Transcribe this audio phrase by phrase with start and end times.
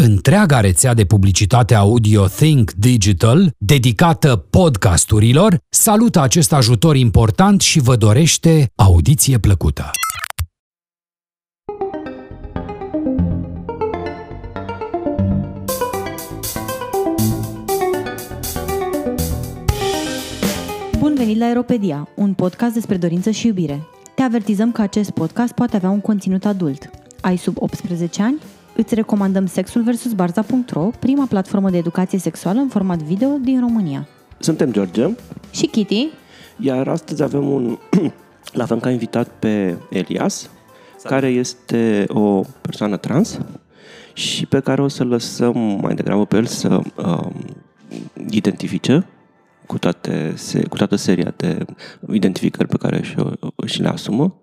[0.00, 7.96] Întreaga rețea de publicitate audio Think Digital, dedicată podcasturilor, salută acest ajutor important și vă
[7.96, 9.90] dorește audiție plăcută.
[20.98, 23.86] Bun venit la Aeropedia, un podcast despre dorință și iubire.
[24.14, 26.90] Te avertizăm că acest podcast poate avea un conținut adult.
[27.20, 28.38] Ai sub 18 ani?
[28.80, 30.12] Îți recomandăm Sexul vs.
[30.12, 34.08] Barza.ro, prima platformă de educație sexuală în format video din România.
[34.38, 35.08] Suntem George,
[35.50, 36.08] Și Kitty,
[36.58, 37.78] iar astăzi avem un
[38.58, 40.50] l-avem ca invitat pe Elias,
[41.02, 43.38] care este o persoană trans
[44.12, 47.32] și pe care o să lăsăm mai degrabă pe el să um,
[48.30, 49.06] identifice
[49.66, 51.64] cu, toate, se, cu toată seria de
[52.12, 53.14] identificări pe care și,
[53.66, 54.42] și le asumă.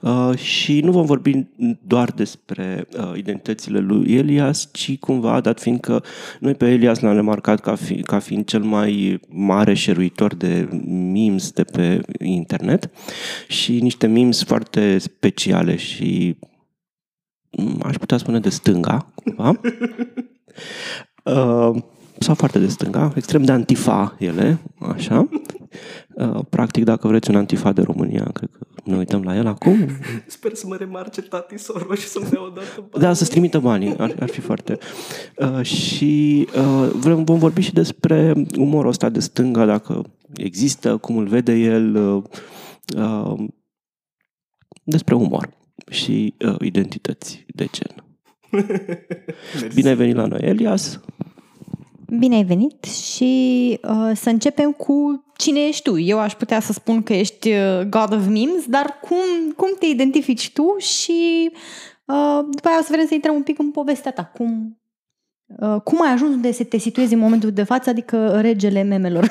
[0.00, 1.46] Uh, și nu vom vorbi
[1.86, 6.04] doar despre uh, identitățile lui Elias, ci cumva, dat fiindcă
[6.40, 11.50] noi pe Elias l-am remarcat ca, fi, ca fiind cel mai mare șeruitor de memes
[11.50, 12.90] de pe internet
[13.48, 16.36] și niște memes foarte speciale și
[17.50, 19.60] mm, aș putea spune de stânga, cumva.
[21.24, 21.76] Uh,
[22.18, 24.58] sau foarte de stânga, extrem de antifa ele,
[24.94, 25.28] așa.
[26.14, 29.86] Uh, practic, dacă vreți un antifa de România, cred că ne uităm la el acum.
[30.26, 33.04] Sper să mă remarce tati soro și să-mi dea o dată bani.
[33.04, 34.78] Da, să-ți trimită banii, ar, ar fi foarte.
[35.36, 40.02] Uh, și uh, vrem, vom vorbi și despre umorul ăsta de stânga, dacă
[40.34, 42.22] există, cum îl vede el, uh,
[42.96, 43.46] uh,
[44.84, 45.48] despre umor
[45.90, 48.04] și uh, identități de gen.
[49.60, 49.74] Mersi.
[49.74, 51.00] Bine ai venit la noi, Elias.
[52.18, 55.98] Bine ai venit și uh, să începem cu cine ești tu.
[55.98, 59.86] Eu aș putea să spun că ești uh, God of Memes, dar cum, cum te
[59.86, 61.50] identifici tu și
[62.04, 64.24] uh, după aia o să vrem să intrăm un pic în povestea ta.
[64.24, 64.80] Cum,
[65.46, 69.30] uh, cum ai ajuns unde să te situezi în momentul de față, adică regele memelor?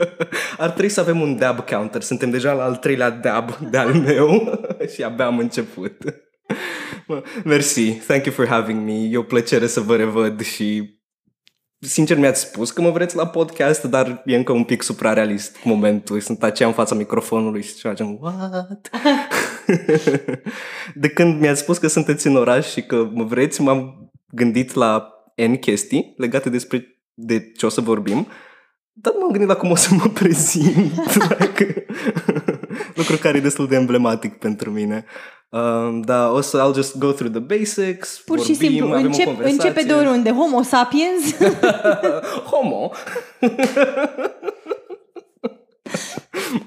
[0.58, 2.02] Ar trebui să avem un dab counter.
[2.02, 4.60] Suntem deja la al treilea dab de-al meu
[4.94, 5.96] și abia am început.
[7.08, 8.92] Mă, Mersi, thank you for having me.
[8.92, 10.97] E o plăcere să vă revăd și
[11.80, 16.20] sincer mi-ați spus că mă vreți la podcast, dar e încă un pic suprarealist momentul.
[16.20, 18.90] Sunt aceea în fața microfonului și ceva gen, what?
[20.94, 25.12] De când mi-ați spus că sunteți în oraș și că mă vreți, m-am gândit la
[25.48, 28.26] N chestii legate despre de ce o să vorbim,
[28.92, 31.16] dar nu m-am gândit la cum o să mă prezint.
[31.28, 31.66] Dacă...
[32.94, 35.04] Lucru care e destul de emblematic pentru mine.
[35.50, 39.02] Um, da, o să I'll just go through the basics, Pur și vorbim, simplu, avem
[39.02, 39.68] o încep, conversație.
[39.68, 40.30] începe de oriunde.
[40.32, 41.36] Homo sapiens.
[42.50, 42.90] Homo.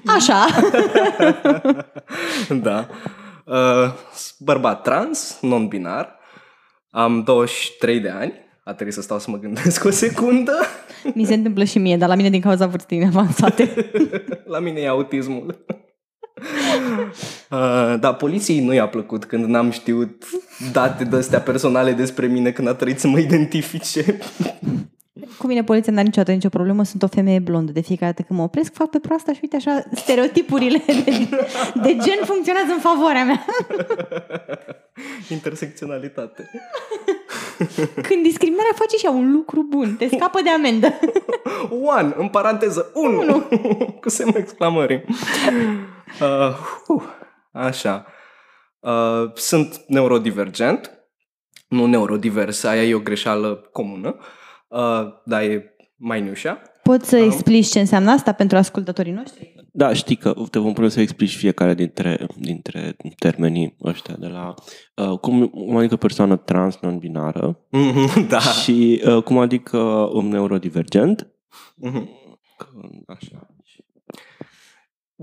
[0.06, 0.46] Așa.
[2.62, 2.86] da.
[3.44, 3.92] Uh,
[4.38, 6.18] bărbat trans, non-binar.
[6.90, 8.32] Am 23 de ani.
[8.64, 10.52] A trebuit să stau să mă gândesc o secundă.
[11.14, 13.90] Mi se întâmplă și mie, dar la mine din cauza vârstei avansate.
[14.52, 15.64] La mine e autismul.
[17.50, 20.24] Uh, da, poliției nu i-a plăcut când n-am știut
[20.72, 24.18] date de-astea personale despre mine când a trebuit să mă identifice.
[25.38, 27.72] Cu mine poliția n-are niciodată nicio problemă, sunt o femeie blondă.
[27.72, 31.28] De fiecare dată când mă opresc, fac pe proasta și uite așa, stereotipurile de,
[31.82, 33.44] de gen funcționează în favoarea mea.
[35.28, 36.50] Intersecționalitate.
[38.08, 40.98] Când discriminarea face și ea un lucru bun, te scapă de amendă.
[41.98, 43.48] One, în paranteză, 1,
[44.00, 45.04] cu semnul exclamării.
[46.20, 46.56] Uh,
[46.88, 47.02] uh,
[47.52, 48.06] așa.
[48.80, 50.90] Uh, sunt neurodivergent,
[51.68, 54.16] nu neurodivers, aia e o greșeală comună,
[54.68, 56.62] uh, dar e mai niușa.
[56.82, 59.54] Poți să explici ce înseamnă asta pentru ascultătorii noștri?
[59.72, 64.54] Da, știi că te vom pune să explici fiecare dintre, dintre termenii ăștia de la
[64.96, 68.38] uh, cum, cum adică persoană trans non-binară Mhm, da.
[68.38, 69.78] și uh, cum adică
[70.12, 71.26] un neurodivergent.
[71.76, 72.08] Mhm.
[72.58, 72.66] Că,
[73.06, 73.46] Așa.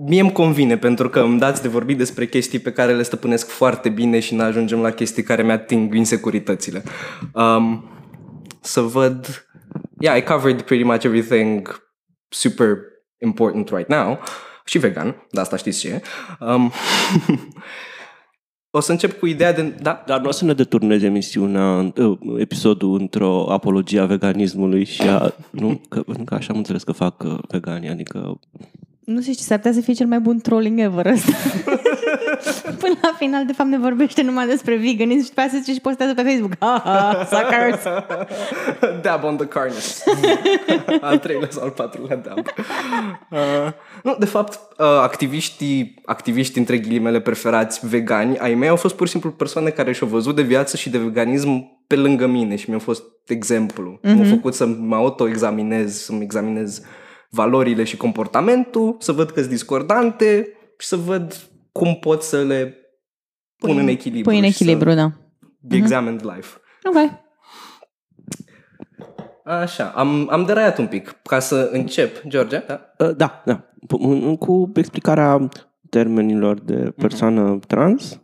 [0.06, 3.48] Mie îmi convine pentru că îmi dați de vorbit despre chestii pe care le stăpânesc
[3.50, 6.84] foarte bine și ne ajungem la chestii care mi-ating insecuritățile.
[7.34, 7.90] Um,
[8.62, 9.48] să văd...
[10.00, 11.84] Yeah, I covered pretty much everything
[12.30, 12.78] super
[13.18, 14.19] important right now.
[14.66, 16.02] Și vegan, dar asta știți ce e.
[16.40, 16.72] Um,
[18.78, 19.62] o să încep cu ideea de...
[19.62, 20.04] Da?
[20.06, 25.34] Dar nu o să ne deturneze emisiunea, uh, episodul într-o apologie a veganismului și a...
[25.50, 28.40] Nu, că, că așa am înțeles că fac uh, veganii, adică...
[29.09, 31.31] Nu știu ce, s-ar putea să fie cel mai bun trolling ever ăsta.
[32.81, 35.73] Până la final, de fapt, ne vorbește numai despre veganism și după aceea se zice
[35.73, 36.51] și postează pe Facebook.
[36.59, 37.83] Ha, ha, suckers!
[39.03, 39.85] dab on the carnage.
[41.09, 42.38] al treilea sau al patrulea dab.
[43.31, 43.39] Uh,
[44.03, 49.06] nu, de fapt, uh, activiștii, activiștii între ghilimele preferați vegani ai mei au fost pur
[49.06, 52.65] și simplu persoane care și-au văzut de viață și de veganism pe lângă mine și
[52.67, 54.00] mi-au fost exemplu.
[54.00, 54.15] Mm-hmm.
[54.15, 56.81] M-au făcut să mă autoexaminez, să-mi examinez
[57.30, 60.48] valorile și comportamentul, să văd că sunt discordante
[60.78, 62.76] și să văd cum pot să le
[63.58, 64.30] pun Pui- în echilibru.
[64.30, 65.12] Pui în și să echilibru, da.
[65.60, 66.58] be examined life.
[66.84, 67.12] Ok.
[69.44, 71.16] Așa, am, am deraiat un pic.
[71.24, 72.81] Ca să încep, George, da?
[72.98, 73.70] Uh, Da, da.
[73.86, 75.50] P- Cu explicarea
[75.90, 78.20] termenilor de persoană trans,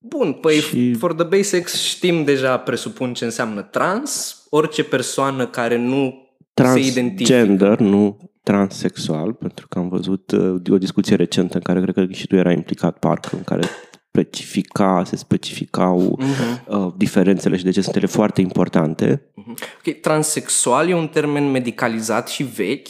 [0.00, 4.42] Bun, păi Și- for the basics știm deja, presupun ce înseamnă trans.
[4.50, 6.27] Orice persoană care nu se identifică.
[6.62, 12.12] Transgender, nu transexual, pentru că am văzut uh, o discuție recentă în care cred că
[12.12, 13.66] și tu erai implicat, parcă, în care
[14.10, 16.78] specifica, se specificau Mhm.
[16.84, 19.32] uh, diferențele și de ce sunt ele foarte importante.
[19.36, 22.88] Ok, transexual e un termen medicalizat și vechi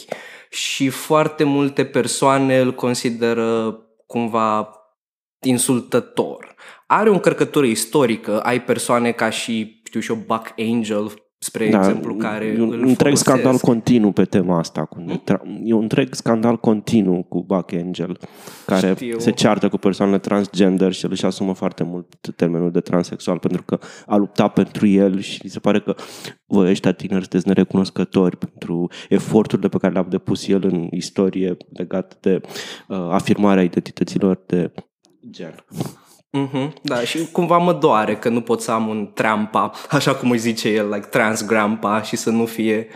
[0.49, 4.69] și foarte multe persoane îl consideră cumva
[5.45, 6.55] insultător.
[6.87, 12.15] Are o încărcătură istorică, ai persoane ca și, știu și eu, Buck Angel, spre exemplu,
[12.15, 13.23] care Da, e un îl întreg folosesc.
[13.23, 14.85] scandal continuu pe tema asta.
[14.85, 18.17] Cu tra- e un întreg scandal continuu cu Buck Angel,
[18.65, 19.19] care Știu.
[19.19, 23.63] se ceartă cu persoanele transgender și el își asumă foarte mult termenul de transexual pentru
[23.63, 25.95] că a luptat pentru el și mi se pare că
[26.45, 32.15] voi ăștia tineri sunteți nerecunoscători pentru eforturile pe care le-a depus el în istorie legate
[32.21, 32.41] de
[32.87, 34.71] uh, afirmarea identităților de
[35.29, 35.55] gen.
[36.31, 40.31] Mhm, da, și cumva mă doare că nu pot să am un trampa, așa cum
[40.31, 42.87] îi zice el, like trans grandpa și să nu fie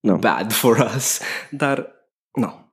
[0.00, 0.16] No.
[0.16, 1.20] bad for us.
[1.50, 1.90] Dar,
[2.32, 2.72] nu.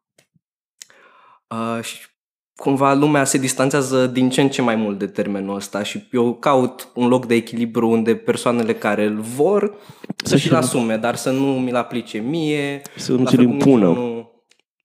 [1.47, 2.07] Uh, și
[2.55, 6.33] cumva lumea se distanțează din ce în ce mai mult de termenul ăsta și eu
[6.35, 9.75] caut un loc de echilibru unde persoanele care îl vor
[10.23, 12.81] să și-l asume, dar să nu mi-l aplice mie.
[12.95, 13.85] Să nu la ți-l fel cum nici impună.
[13.85, 14.31] eu Nu...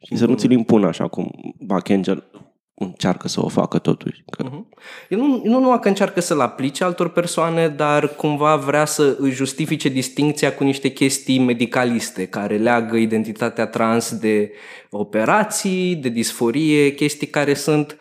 [0.07, 2.31] Și să nu ți-l impună așa cum Buck Angel
[2.79, 4.23] încearcă să o facă totuși.
[4.31, 4.69] Că Mhm.
[5.09, 9.35] El nu, nu numai că încearcă să-l aplice altor persoane, dar cumva vrea să își
[9.35, 14.53] justifice distinția cu niște chestii medicaliste care leagă identitatea trans de
[14.91, 17.97] operații, de disforie, chestii care sunt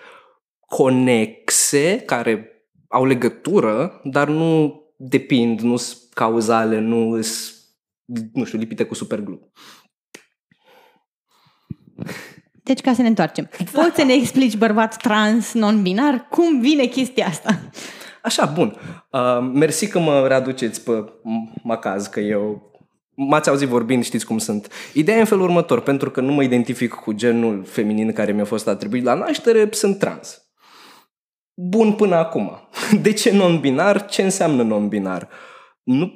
[0.67, 2.49] conexe, care
[2.87, 7.55] au legătură, dar nu depind, nu sunt cauzale, nu sunt,
[8.33, 9.51] nu știu, lipite cu superglu.
[12.65, 13.49] Deci, ca să ne întoarcem.
[13.71, 17.59] Poți să ne explici, bărbat trans, non-binar, cum vine chestia asta?
[18.23, 18.75] Așa, bun.
[19.11, 22.71] Uh, mersi că mă readuceți pe m- macaz, că eu...
[23.17, 24.71] M-ați auzit vorbind, știți cum sunt.
[24.93, 28.45] Ideea e în felul următor, pentru că nu mă identific cu genul feminin care mi-a
[28.45, 30.41] fost atribuit la naștere, sunt trans.
[31.53, 32.69] Bun până acum.
[33.01, 34.05] De ce non-binar?
[34.05, 35.27] Ce înseamnă non-binar?
[35.83, 36.11] Nu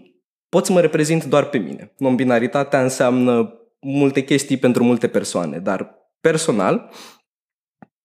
[0.50, 1.94] pot să mă reprezint doar pe mine.
[1.98, 6.92] Non-binaritatea înseamnă multe chestii pentru multe persoane, dar personal,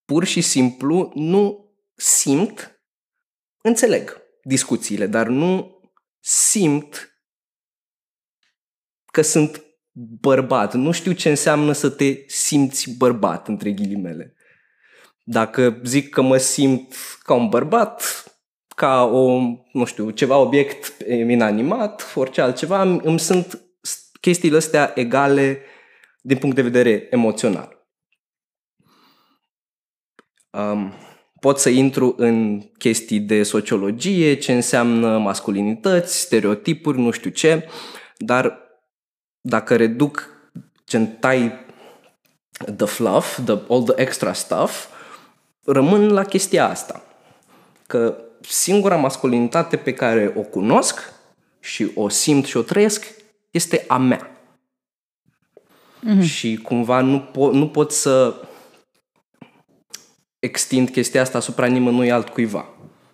[0.05, 2.83] pur și simplu nu simt
[3.63, 5.81] înțeleg discuțiile, dar nu
[6.21, 7.19] simt
[9.13, 9.65] că sunt
[10.21, 10.75] bărbat.
[10.75, 14.35] Nu știu ce înseamnă să te simți bărbat, între ghilimele.
[15.25, 18.25] Dacă zic că mă simt ca un bărbat,
[18.77, 19.39] ca o,
[19.73, 23.63] nu știu, ceva obiect inanimat, orice altceva, îmi sunt
[24.21, 25.63] chestiile astea egale
[26.23, 27.74] din punct de vedere emoțional.
[30.55, 30.93] Um,
[31.41, 37.69] pot să intru în chestii de sociologie, ce înseamnă masculinități, stereotipuri, nu știu ce,
[38.17, 38.59] dar
[39.41, 40.29] dacă reduc,
[40.87, 41.53] gen tai
[42.77, 44.87] the fluff, the, all the extra stuff,
[45.65, 47.03] rămân la chestia asta.
[47.87, 51.13] Că singura masculinitate pe care o cunosc
[51.61, 53.15] și o simt și o trăiesc
[53.51, 54.31] este a mea.
[56.01, 56.23] Mm-hmm.
[56.23, 58.35] Și cumva nu, po- nu pot să
[60.45, 62.69] extind chestia asta asupra nimănui altcuiva.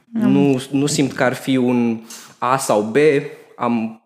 [0.07, 0.31] Mm.
[0.31, 2.01] Nu, nu simt că ar fi un
[2.39, 2.97] A sau B,
[3.57, 4.03] am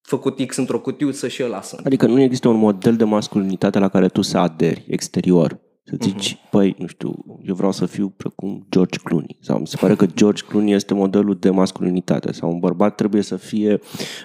[0.00, 1.86] făcut X într-o cutiuță și ăla sunt.
[1.86, 5.60] Adică nu există un model de masculinitate la care tu să aderi exterior.
[5.90, 6.50] Să zici, uh-huh.
[6.50, 9.36] păi, nu știu, eu vreau să fiu precum George Clooney.
[9.40, 12.32] Sau mi se pare că George Clooney este modelul de masculinitate.
[12.32, 13.80] Sau un bărbat trebuie să fie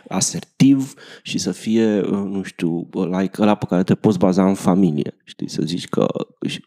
[0.07, 2.89] asertiv și să fie, nu știu,
[3.19, 5.17] like ăla pe care te poți baza în familie.
[5.23, 6.07] Știi, să zici că,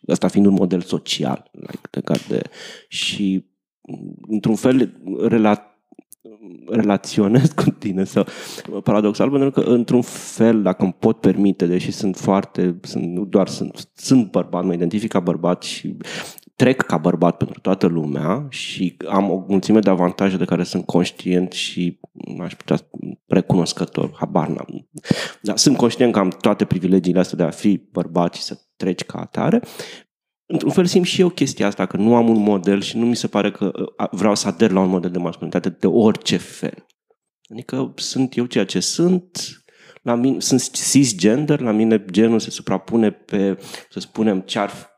[0.08, 2.42] asta fiind un model social, like, legat de...
[2.88, 3.44] Și
[4.28, 5.65] într-un fel, rela-
[6.68, 8.26] relaționez cu tine sau
[8.82, 13.48] paradoxal, pentru că într-un fel, dacă îmi pot permite, deși sunt foarte, sunt, nu doar
[13.48, 15.96] sunt, sunt bărbat, mă identific ca bărbat și
[16.56, 20.86] trec ca bărbat pentru toată lumea și am o mulțime de avantaje de care sunt
[20.86, 22.00] conștient și
[22.40, 22.76] aș putea
[23.26, 24.88] recunoscător, habar n-am.
[25.42, 29.04] Dar sunt conștient că am toate privilegiile astea de a fi bărbat și să treci
[29.04, 29.60] ca atare.
[30.46, 33.16] Într-un fel simt și eu chestia asta, că nu am un model și nu mi
[33.16, 33.72] se pare că
[34.10, 36.86] vreau să ader la un model de masculinitate de orice fel.
[37.48, 39.62] Adică sunt eu ceea ce sunt,
[40.02, 43.58] la mine, sunt cisgender, la mine genul se suprapune pe,
[43.90, 44.94] să spunem, ce ar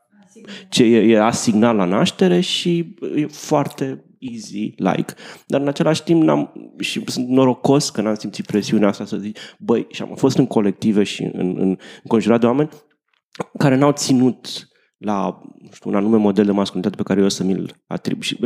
[0.69, 5.13] ce e, e asignat la naștere și e foarte easy, like.
[5.47, 9.37] Dar în același timp n-am, și sunt norocos că n-am simțit presiunea asta să zic,
[9.59, 12.69] băi, și am fost în colective și în, în, înconjurat de oameni
[13.57, 14.68] care n-au ținut
[14.99, 18.23] la nu știu, un anume model de masculinitate pe care eu o să mi-l atribui
[18.23, 18.37] și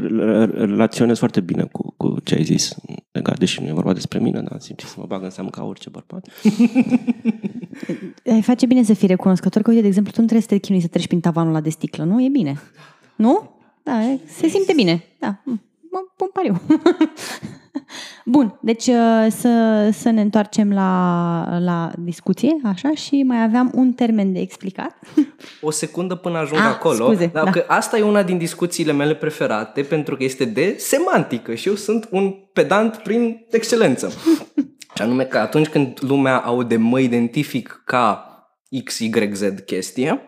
[0.54, 2.76] relaționez foarte bine cu, cu ce ai zis
[3.12, 5.64] legat, deși nu e vorba despre mine, dar simt să mă bag în seamă ca
[5.64, 6.28] orice bărbat.
[8.34, 10.62] Ai face bine să fii recunoscător că, uite, de exemplu, tu nu trebuie să te
[10.62, 12.22] chinui să treci prin tavanul ăla de sticlă, nu?
[12.22, 12.60] E bine.
[13.16, 13.50] Nu?
[13.84, 15.04] Da, se simte bine.
[15.20, 15.42] Da,
[15.92, 16.62] mă pun pariu.
[18.26, 23.94] Bun, deci uh, să, să ne întoarcem la, la discuție, așa, și mai aveam un
[23.94, 25.00] termen de explicat.
[25.62, 27.06] O secundă până ajung ah, acolo.
[27.06, 27.52] Scuze, da, da.
[27.52, 31.76] Că asta e una din discuțiile mele preferate, pentru că este de semantică și eu
[31.76, 34.10] sunt un pedant prin excelență.
[34.96, 38.28] și anume că atunci când lumea aude mă identific ca
[38.84, 40.22] XYZ chestie,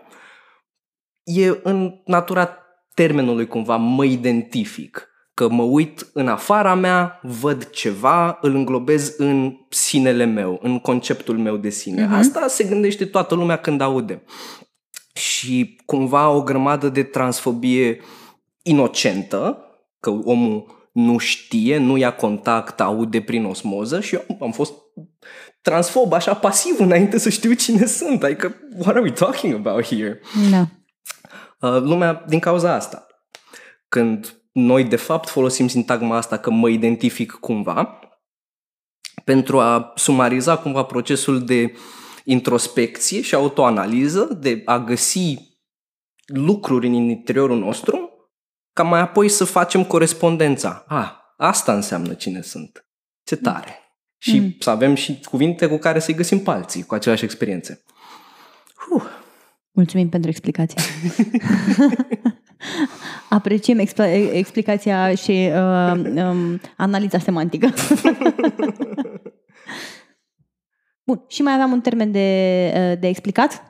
[1.23, 2.57] e în natura
[2.93, 9.57] termenului cumva mă identific că mă uit în afara mea, văd ceva, îl înglobez în
[9.69, 12.05] sinele meu, în conceptul meu de sine.
[12.05, 12.17] Uh-huh.
[12.17, 14.23] Asta se gândește toată lumea când aude.
[15.13, 17.99] Și cumva o grămadă de transfobie
[18.61, 19.57] inocentă,
[19.99, 24.73] că omul nu știe, nu ia contact, aude prin osmoză și eu am fost
[25.61, 28.23] transfob așa pasiv înainte să știu cine sunt.
[28.23, 30.21] Adică, what are we talking about here?
[30.51, 30.67] Da.
[31.59, 33.07] Uh, lumea, din cauza asta,
[33.87, 37.99] când noi de fapt folosim sintagma asta că mă identific cumva
[39.23, 41.73] pentru a sumariza cumva procesul de
[42.23, 45.37] introspecție și autoanaliză, de a găsi
[46.25, 48.09] lucruri în interiorul nostru,
[48.73, 50.83] ca mai apoi să facem corespondența.
[50.87, 52.85] A, ah, asta înseamnă cine sunt.
[53.23, 53.79] Ce tare!
[54.17, 54.55] Și mm.
[54.59, 57.83] să avem și cuvinte cu care să-i găsim palții cu aceleași experiențe.
[58.89, 59.23] Uh.
[59.75, 60.81] Mulțumim pentru explicație.
[63.29, 67.73] Apreciem expl- explicația și uh, um, analiza semantică.
[71.03, 71.23] Bun.
[71.27, 73.63] Și mai aveam un termen de, uh, de explicat?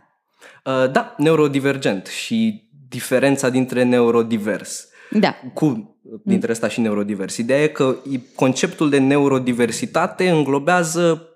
[0.65, 4.87] Uh, da, neurodivergent și diferența dintre neurodivers.
[5.11, 5.35] Da.
[5.53, 7.37] Cu dintre asta și neurodivers.
[7.37, 7.97] Ideea e că
[8.35, 11.29] conceptul de neurodiversitate înglobează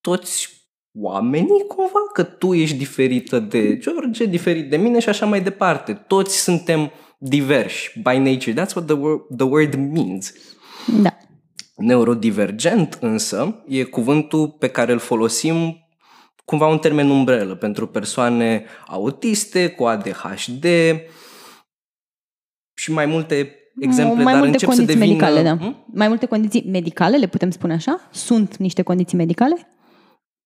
[0.00, 0.57] toți
[1.00, 5.92] oamenii cumva, că tu ești diferită de George, diferit de mine și așa mai departe.
[5.92, 8.52] Toți suntem diversi by nature.
[8.52, 10.32] That's what the word, the word means.
[11.02, 11.16] Da.
[11.76, 15.82] Neurodivergent însă e cuvântul pe care îl folosim
[16.44, 20.66] cumva un termen umbrelă pentru persoane autiste, cu ADHD
[22.74, 25.06] și mai multe exemple, mai dar multe încep condiții să devină...
[25.06, 25.56] medicale, da.
[25.56, 25.84] Hmm?
[25.94, 28.08] Mai multe condiții medicale, le putem spune așa?
[28.12, 29.68] Sunt niște condiții medicale?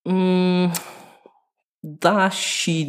[0.03, 0.71] Mm,
[1.81, 2.87] da și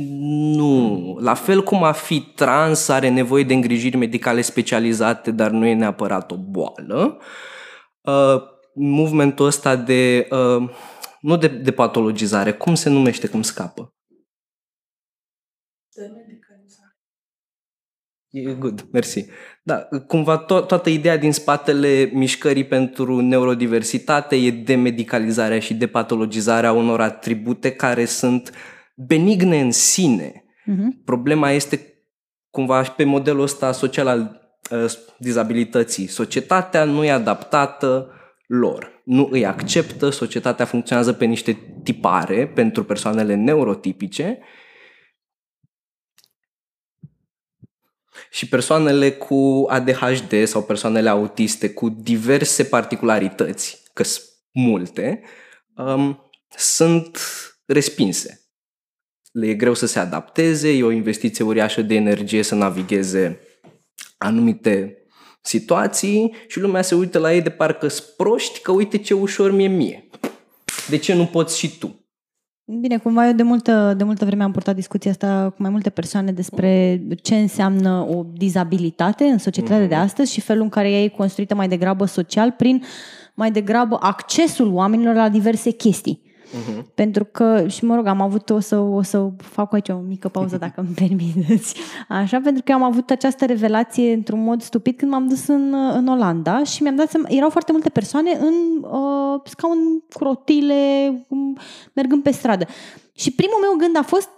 [0.56, 1.18] nu.
[1.20, 5.74] La fel cum a fi trans are nevoie de îngrijiri medicale specializate, dar nu e
[5.74, 7.20] neapărat o boală.
[8.02, 8.42] Uh,
[8.74, 10.28] movementul ăsta de...
[10.30, 10.70] Uh,
[11.22, 13.94] nu de, de patologizare, cum se numește, cum scapă?
[15.96, 16.40] De
[18.34, 19.26] E good, mersi.
[19.64, 27.02] Da, cumva to- toată ideea din spatele mișcării pentru neurodiversitate e demedicalizarea și depatologizarea unor
[27.02, 28.52] atribute care sunt
[28.96, 30.32] benigne în sine.
[30.32, 31.04] Uh-huh.
[31.06, 32.04] Problema este
[32.50, 36.08] cumva pe modelul ăsta social al uh, dizabilității.
[36.08, 38.12] Societatea nu e adaptată
[38.48, 39.02] lor.
[39.06, 44.40] Nu îi acceptă, societatea funcționează pe niște tipare pentru persoanele neurotipice
[48.34, 55.22] și persoanele cu ADHD sau persoanele autiste cu diverse particularități, că sunt multe,
[55.76, 57.20] um, sunt
[57.66, 58.42] respinse.
[59.32, 63.40] Le e greu să se adapteze, e o investiție uriașă de energie să navigheze
[64.18, 64.98] anumite
[65.42, 67.88] situații și lumea se uită la ei de parcă
[68.18, 70.10] proști că uite ce ușor mi-e mie.
[70.90, 72.03] De ce nu poți și tu?
[72.66, 75.90] Bine, cumva eu de multă, de multă vreme am purtat discuția asta cu mai multe
[75.90, 79.90] persoane despre ce înseamnă o dizabilitate în societatea mm-hmm.
[79.90, 82.84] de astăzi și felul în care ea e construită mai degrabă social prin
[83.34, 86.22] mai degrabă accesul oamenilor la diverse chestii.
[86.54, 86.84] Uh-huh.
[86.96, 90.28] Pentru că, și mă rog, am avut, o să, o să fac aici o mică
[90.30, 91.76] pauză dacă îmi permiteți,
[92.10, 96.08] așa, pentru că am avut această revelație într-un mod stupid când m-am dus în, în
[96.08, 99.78] Olanda și mi-am dat seama, erau foarte multe persoane în uh, scaun
[100.14, 100.76] cu rotile,
[101.94, 102.66] mergând pe stradă.
[103.14, 104.30] Și primul meu gând a fost,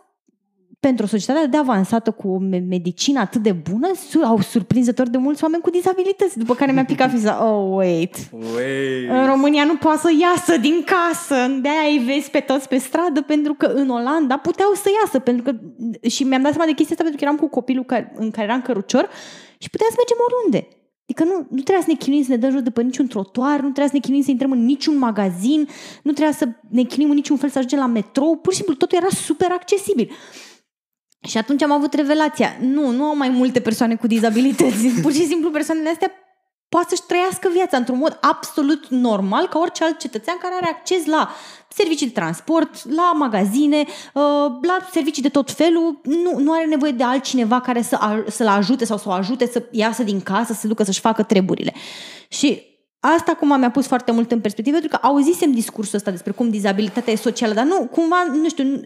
[0.87, 2.37] pentru o societate de avansată cu o
[2.69, 3.91] medicină atât de bună,
[4.23, 7.45] au surprinzător de mulți oameni cu dizabilități, după care mi-a picat fiza.
[7.45, 8.15] Oh, wait.
[8.55, 9.09] wait.
[9.09, 11.35] În România nu poate să iasă din casă.
[11.61, 15.19] De-aia îi vezi pe toți pe stradă, pentru că în Olanda puteau să iasă.
[15.19, 15.51] Pentru că...
[16.07, 18.47] Și mi-am dat seama de chestia asta pentru că eram cu copilul care, în care
[18.47, 19.09] eram cărucior
[19.57, 20.67] și puteam să mergem oriunde.
[21.03, 23.55] Adică nu, nu trebuia să ne chinuim să ne dăm jos de pe niciun trotuar,
[23.55, 25.67] nu trebuia să ne chinuim să intrăm în niciun magazin,
[26.03, 28.75] nu trebuia să ne chinuim în niciun fel să ajungem la metrou, pur și simplu
[28.75, 30.11] totul era super accesibil.
[31.25, 32.57] Și atunci am avut revelația.
[32.59, 34.87] Nu, nu au mai multe persoane cu dizabilități.
[35.01, 36.11] Pur și simplu persoanele astea
[36.69, 41.05] poate să-și trăiască viața într-un mod absolut normal ca orice alt cetățean care are acces
[41.05, 41.29] la
[41.67, 43.77] servicii de transport, la magazine,
[44.13, 44.23] uh,
[44.61, 46.01] la servicii de tot felul.
[46.03, 49.63] Nu, nu are nevoie de altcineva care să, să-l ajute sau să o ajute să
[49.71, 51.73] iasă din casă, să ducă să-și facă treburile.
[52.27, 52.74] Și
[53.13, 56.49] Asta acum mi-a pus foarte mult în perspectivă, pentru că auzisem discursul ăsta despre cum
[56.49, 58.81] dizabilitatea e socială, dar nu, cumva, nu știu,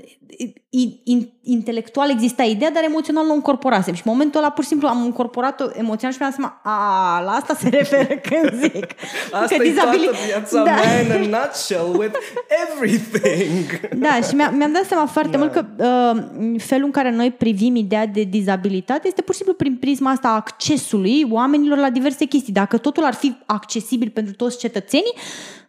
[1.04, 3.94] in, intelectual exista ideea, dar emoțional nu o încorporasem.
[3.94, 7.32] Și în momentul ăla, pur și simplu, am încorporat-o emoțional și mi-am seama, a, la
[7.32, 8.86] asta se referă când zic.
[9.32, 10.00] asta că e dizabil...
[10.04, 10.72] toată viața da.
[10.72, 12.18] mea in a nutshell, with
[12.68, 13.80] everything.
[14.06, 15.38] Da, și mi-am, mi-am dat seama foarte da.
[15.38, 19.56] mult că uh, felul în care noi privim ideea de dizabilitate este pur și simplu
[19.58, 22.54] prin prisma asta a accesului oamenilor la diverse chestii.
[22.54, 25.16] Dacă totul ar fi accesibil accesibil pentru toți cetățenii,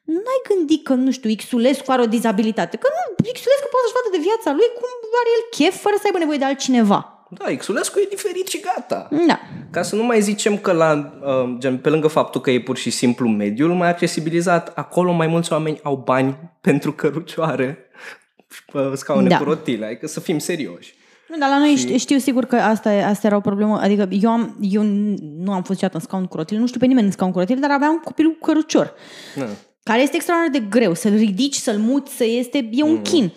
[0.05, 2.77] n-ai gândit că, nu știu, Xulescu are o dizabilitate.
[2.77, 3.03] Că nu,
[3.39, 4.89] Xulescu poate să-și vadă de viața lui cum
[5.21, 7.01] are el chef, fără să aibă nevoie de altcineva.
[7.39, 9.09] Da, Xulescu e diferit și gata.
[9.27, 9.39] Da.
[9.71, 10.91] Ca să nu mai zicem că la,
[11.23, 15.27] uh, gen, pe lângă faptul că e pur și simplu mediul mai accesibilizat, acolo mai
[15.27, 17.91] mulți oameni au bani pentru cărucioare
[18.95, 19.39] scaune da.
[19.39, 20.95] cu rotile, adică să fim serioși.
[21.31, 21.99] Nu, dar la noi și...
[21.99, 23.79] știu sigur că asta, asta era o problemă.
[23.81, 26.87] Adică eu, am, eu nu am fost niciodată în scaun cu rotile, nu știu pe
[26.87, 28.95] nimeni în scaun cu rotile, dar aveam copilul cărucior.
[29.37, 29.47] Da.
[29.83, 30.95] Care este extraordinar de greu.
[30.95, 32.69] Să-l ridici, să-l muți, să este...
[32.73, 33.03] E un mm.
[33.03, 33.33] chin.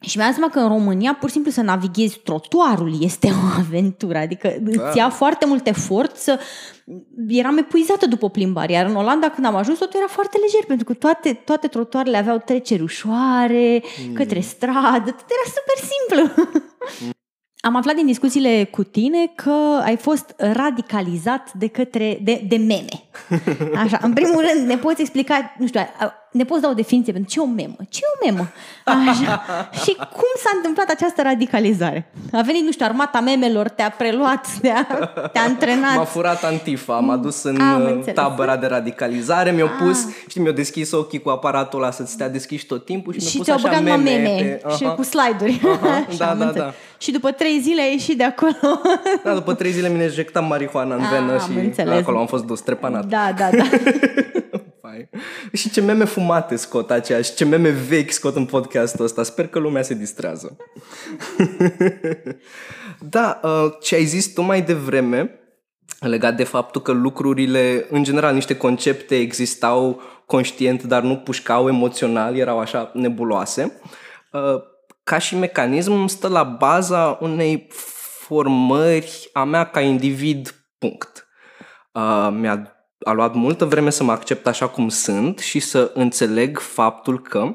[0.00, 4.18] Și mi-am seama că în România, pur și simplu să navighezi trotuarul este o aventură.
[4.18, 4.88] Adică da.
[4.88, 6.40] îți ia foarte mult efort să...
[7.28, 8.72] Eram epuizată după plimbare.
[8.72, 12.16] Iar în Olanda, când am ajuns, totul era foarte lejer, pentru că toate, toate trotuarele
[12.16, 14.14] aveau treceri ușoare, mm.
[14.14, 15.10] către stradă.
[15.10, 16.44] Tot era super simplu.
[17.00, 17.10] Mm.
[17.62, 23.04] Am aflat din discuțiile cu tine că ai fost radicalizat de către de, de meme.
[23.84, 25.80] Așa, în primul rând, ne poți explica, nu știu,
[26.30, 27.76] ne poți da o definiție pentru ce e o memă?
[27.88, 28.48] Ce e o memă?
[29.10, 29.44] Așa.
[29.82, 32.10] Și cum s-a întâmplat această radicalizare?
[32.32, 34.86] A venit, nu știu, armata memelor, te-a preluat, te-a,
[35.32, 35.96] te-a antrenat.
[35.96, 40.12] M-a furat Antifa, m-a dus în Am tabăra de radicalizare, mi-au pus, ah.
[40.28, 43.56] știi, mi-au deschis ochii cu aparatul ăla să-ți stea deschiși tot timpul și, și mi-au
[43.56, 43.96] pus așa meme.
[43.96, 45.58] meme pe, și cu slide-uri.
[45.58, 46.16] Uh-huh.
[46.18, 46.72] da, da, da.
[46.98, 48.80] Și după trei zile ai ieșit de acolo.
[49.24, 52.00] da, după trei zile mi-a ejectat marihuana în ah, venă și înțeles.
[52.00, 53.06] acolo am fost dus trepanat.
[53.06, 53.64] Da, da, da.
[55.52, 59.22] Și ce meme fumate scot aceea și ce meme vechi scot în podcastul ăsta.
[59.22, 60.56] Sper că lumea se distrează.
[63.14, 65.40] da, uh, ce ai zis tu mai devreme
[66.00, 72.36] legat de faptul că lucrurile, în general, niște concepte existau conștient, dar nu pușcau emoțional,
[72.36, 73.80] erau așa nebuloase.
[74.32, 74.62] Uh,
[75.02, 77.66] ca și mecanism stă la baza unei
[78.26, 81.28] formări a mea ca individ, punct.
[81.92, 86.58] Uh, mi-a a luat multă vreme să mă accept așa cum sunt și să înțeleg
[86.58, 87.54] faptul că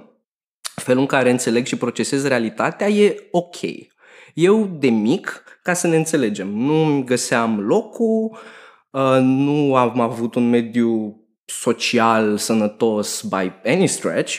[0.76, 3.58] felul în care înțeleg și procesez realitatea e ok.
[4.34, 8.38] Eu, de mic, ca să ne înțelegem, nu îmi găseam locul,
[8.90, 14.38] uh, nu am avut un mediu social sănătos by any stretch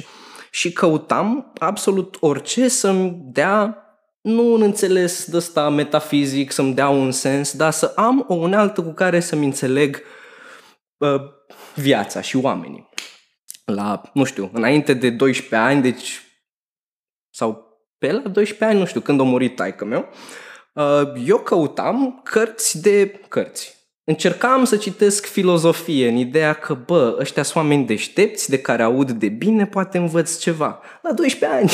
[0.50, 3.80] și căutam absolut orice să-mi dea
[4.20, 8.82] nu un înțeles de ăsta metafizic, să-mi dea un sens, dar să am o unealtă
[8.82, 10.02] cu care să-mi înțeleg
[11.74, 12.88] viața și oamenii.
[13.64, 16.22] La, nu știu, înainte de 12 ani, deci,
[17.30, 17.66] sau
[17.98, 20.08] pe la 12 ani, nu știu, când a murit taică meu,
[20.72, 23.74] uh, eu căutam cărți de cărți.
[24.04, 29.10] Încercam să citesc filozofie în ideea că, bă, ăștia sunt oameni deștepți de care aud
[29.10, 30.80] de bine, poate învăț ceva.
[31.02, 31.70] La 12 ani.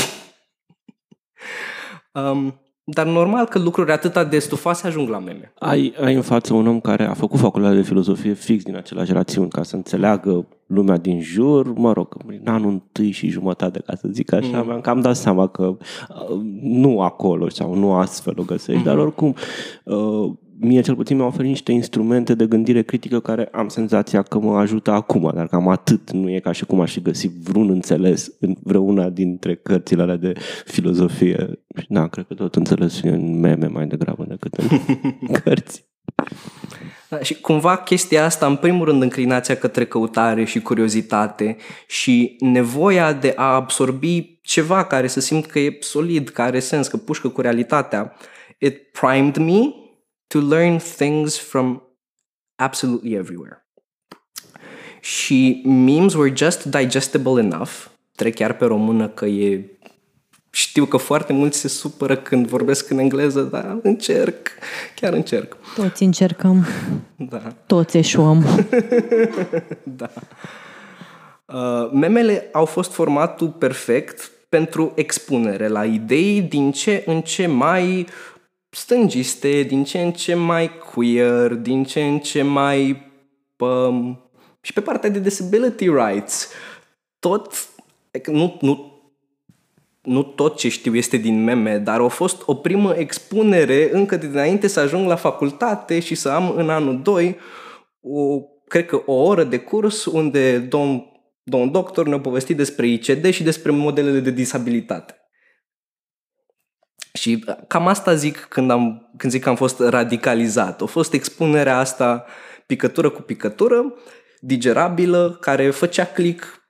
[2.31, 2.61] um,
[2.93, 5.53] dar normal că lucruri atât de stufoase ajung la meme.
[5.59, 9.13] Ai, ai în față un om care a făcut facultatea de filozofie fix din același
[9.13, 13.95] rațiuni, ca să înțeleagă lumea din jur, mă rog, în anul întâi și jumătate, ca
[13.95, 14.67] să zic așa, mm.
[14.67, 18.85] mi-am cam dat seama că uh, nu acolo sau nu astfel o găsești, mm-hmm.
[18.85, 19.35] dar oricum
[19.85, 24.39] uh, mie cel puțin mi-a oferit niște instrumente de gândire critică care am senzația că
[24.39, 26.11] mă ajută acum, dar cam atât.
[26.11, 30.17] Nu e ca și cum aș fi găsit vreun înțeles în vreuna dintre cărțile alea
[30.17, 30.33] de
[30.65, 31.65] filozofie.
[31.89, 34.69] Da, cred că tot înțeles în meme mai degrabă decât în
[35.43, 35.85] cărți.
[37.09, 43.13] Da, și cumva chestia asta, în primul rând, înclinația către căutare și curiozitate și nevoia
[43.13, 47.29] de a absorbi ceva care să simt că e solid, care are sens, că pușcă
[47.29, 48.17] cu realitatea,
[48.59, 49.82] it primed me
[50.33, 51.83] to learn things from
[52.57, 53.67] absolutely everywhere.
[55.01, 57.71] Și memes were just digestible enough,
[58.17, 59.65] trec chiar pe română că e
[60.51, 64.49] știu că foarte mulți se supără când vorbesc în engleză, dar încerc,
[64.95, 65.57] chiar încerc.
[65.75, 66.67] Toți încercăm.
[67.17, 67.55] Da.
[67.67, 68.45] Toți eșuăm.
[70.01, 70.11] da.
[71.45, 78.07] Uh, memele au fost formatul perfect pentru expunere la idei din ce în ce mai
[78.75, 83.11] stângiste, din ce în ce mai queer, din ce în ce mai...
[83.59, 84.31] Um,
[84.61, 86.49] și pe partea de disability rights.
[87.19, 87.69] Tot,
[88.27, 88.93] nu, nu
[90.03, 94.27] nu tot ce știu este din meme, dar a fost o primă expunere încă de
[94.27, 97.37] dinainte să ajung la facultate și să am în anul 2
[98.01, 101.07] o, cred că o oră de curs unde domn,
[101.43, 105.22] domn doctor ne-a povestit despre ICD și despre modelele de disabilitate.
[107.13, 110.81] Și cam asta zic când, am, când zic că am fost radicalizat.
[110.81, 112.25] A fost expunerea asta
[112.67, 113.95] picătură cu picătură,
[114.41, 116.63] digerabilă, care făcea click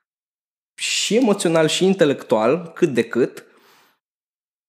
[0.75, 3.45] și emoțional și intelectual, cât de cât,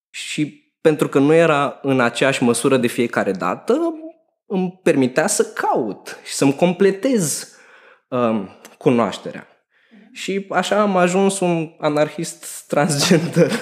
[0.10, 3.94] și pentru că nu era în aceeași măsură de fiecare dată,
[4.46, 7.52] îmi permitea să caut și să-mi completez
[8.08, 9.48] um, cunoașterea.
[10.12, 13.52] Și așa am ajuns un anarhist transgender,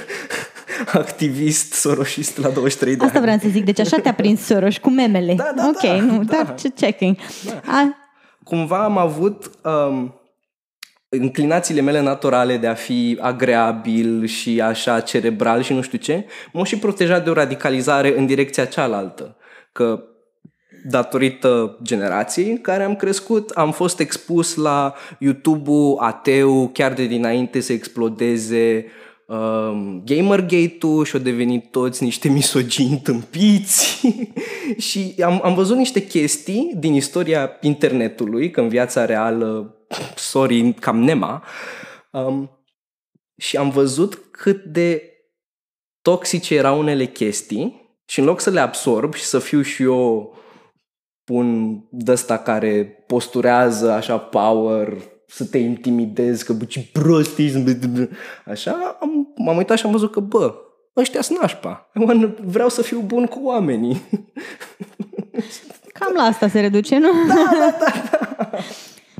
[0.94, 3.26] activist, soroșist la 23 de Asta ani.
[3.26, 5.34] vreau să zic, deci așa te-a prins Soros cu memele.
[5.34, 6.44] Da, da, ok, da, nu, da.
[6.44, 7.18] dar checking.
[7.46, 7.62] Da.
[7.66, 7.96] A...
[8.44, 10.22] Cumva am avut um,
[11.10, 16.64] înclinațiile mele naturale de a fi agreabil și așa cerebral și nu știu ce, m-au
[16.64, 19.36] și protejat de o radicalizare în direcția cealaltă.
[19.72, 20.04] Că
[20.84, 27.60] datorită generației în care am crescut, am fost expus la YouTube-ul ateu chiar de dinainte
[27.60, 28.86] să explodeze
[29.36, 34.08] um, Gamergate-ul și au devenit toți niște misogini tâmpiți
[34.88, 39.76] și am, am văzut niște chestii din istoria internetului, că în viața reală
[40.32, 41.44] sorry, cam nema.
[42.12, 42.50] Um,
[43.38, 45.04] și am văzut cât de
[46.02, 50.36] toxice erau unele chestii și în loc să le absorb și să fiu și eu
[51.28, 57.58] un dăsta care posturează așa power, să te intimidezi, că bă, ce prost ești,
[58.46, 59.11] așa, am,
[59.44, 60.54] m-am uitat și am văzut că, bă,
[60.98, 61.90] ăștia sunt nașpa.
[62.46, 64.02] Vreau să fiu bun cu oamenii.
[65.94, 67.10] Cam la asta se reduce, nu?
[67.28, 68.48] Da, da, da.
[68.52, 68.58] da.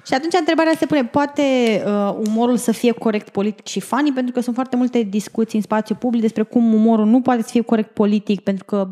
[0.06, 1.42] Și atunci întrebarea se pune, poate
[1.86, 4.12] uh, umorul să fie corect politic și funny?
[4.12, 7.50] Pentru că sunt foarte multe discuții în spațiu public despre cum umorul nu poate să
[7.52, 8.88] fie corect politic, pentru că,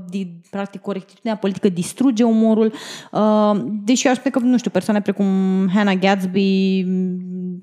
[0.50, 2.74] practic, corectitudinea politică distruge umorul.
[3.12, 5.26] Uh, deși eu aș spune că, nu știu, persoane precum
[5.74, 7.60] Hannah Gatsby mm,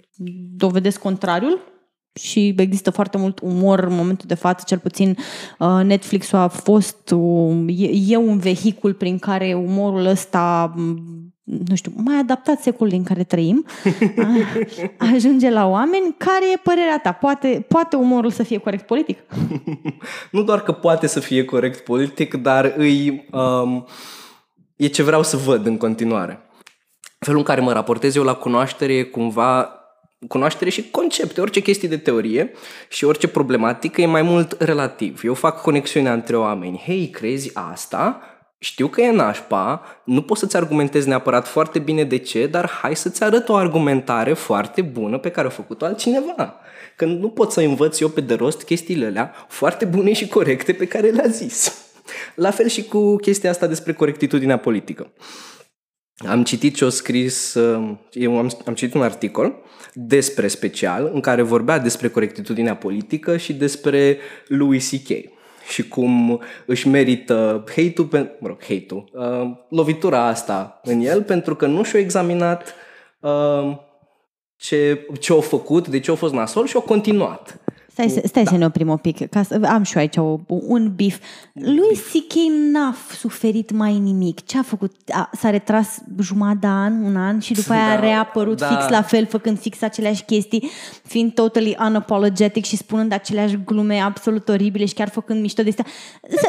[0.57, 1.61] dovedesc contrariul,
[2.20, 5.16] și există foarte mult umor în momentul de față, cel puțin
[5.59, 7.14] uh, Netflix-ul a fost,
[8.09, 10.74] e un vehicul prin care umorul ăsta
[11.46, 13.66] nu știu, mai adaptat secolului în care trăim,
[15.14, 16.14] ajunge la oameni.
[16.18, 17.12] Care e părerea ta?
[17.12, 19.18] Poate, poate umorul să fie corect politic?
[20.33, 23.87] nu doar că poate să fie corect politic, dar îi, um,
[24.76, 26.40] e ce vreau să văd în continuare.
[27.18, 29.70] Felul în care mă raportez eu la cunoaștere e cumva
[30.29, 32.52] cunoaștere și concepte, orice chestie de teorie
[32.88, 35.20] și orice problematică e mai mult relativ.
[35.24, 36.83] Eu fac conexiunea între oameni.
[36.87, 38.20] Hei, crezi asta?
[38.59, 42.96] știu că e nașpa, nu pot să-ți argumentez neapărat foarte bine de ce, dar hai
[42.96, 46.55] să-ți arăt o argumentare foarte bună pe care a făcut-o altcineva.
[46.96, 50.72] Că nu pot să învăț eu pe de rost chestiile alea foarte bune și corecte
[50.72, 51.85] pe care le-a zis.
[52.35, 55.11] La fel și cu chestia asta despre corectitudinea politică.
[56.16, 61.20] Am citit ce o scris, uh, eu am, am citit un articol despre special în
[61.20, 65.35] care vorbea despre corectitudinea politică și despre Louis C.K
[65.68, 71.57] și cum își merită hate-ul, pe, mă rog, hate-ul, uh, lovitura asta în el pentru
[71.57, 72.74] că nu și-a examinat
[73.20, 73.76] uh,
[74.57, 77.61] ce, ce au făcut, de ce au fost nasol și au continuat.
[77.96, 78.50] Stai, să- stai da.
[78.50, 81.18] să ne oprim un pic, ca să, am și eu aici o, un bif.
[81.52, 82.32] Lui C.K.
[82.72, 84.44] n-a suferit mai nimic.
[84.44, 84.92] Ce a făcut?
[85.12, 88.66] A, s-a retras jumătate de an, un an și după aia a Da, reapărut da.
[88.66, 90.70] fix la fel, făcând fix aceleași chestii,
[91.02, 95.85] fiind totally unapologetic și spunând aceleași glume absolut oribile și chiar făcând mișto de astea.
[96.30, 96.48] Să-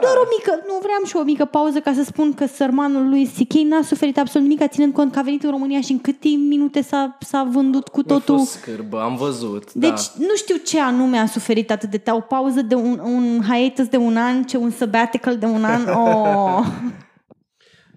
[0.00, 3.26] Doar o mică, nu vreau și o mică pauză ca să spun că sărmanul lui
[3.38, 3.52] C.K.
[3.52, 6.82] n-a suferit absolut nimic, ținând cont că a venit în România și în câte minute
[6.82, 8.38] s-a, s-a vândut cu Mi-a totul.
[8.38, 9.72] fost scârbă, am văzut.
[9.72, 10.24] Deci da.
[10.26, 12.16] nu știu ce anume a suferit atât de tare.
[12.16, 15.82] O pauză de un, un hiatus de un an, ce un sabbatical de un an.
[15.96, 16.66] Oh.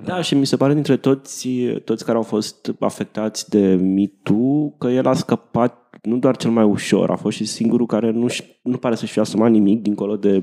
[0.04, 1.50] Da, și mi se pare dintre toți,
[1.86, 6.64] toți care au fost afectați de MeToo că el a scăpat nu doar cel mai
[6.64, 8.28] ușor, a fost și singurul care nu,
[8.62, 10.42] nu pare să-și fi asumat nimic dincolo de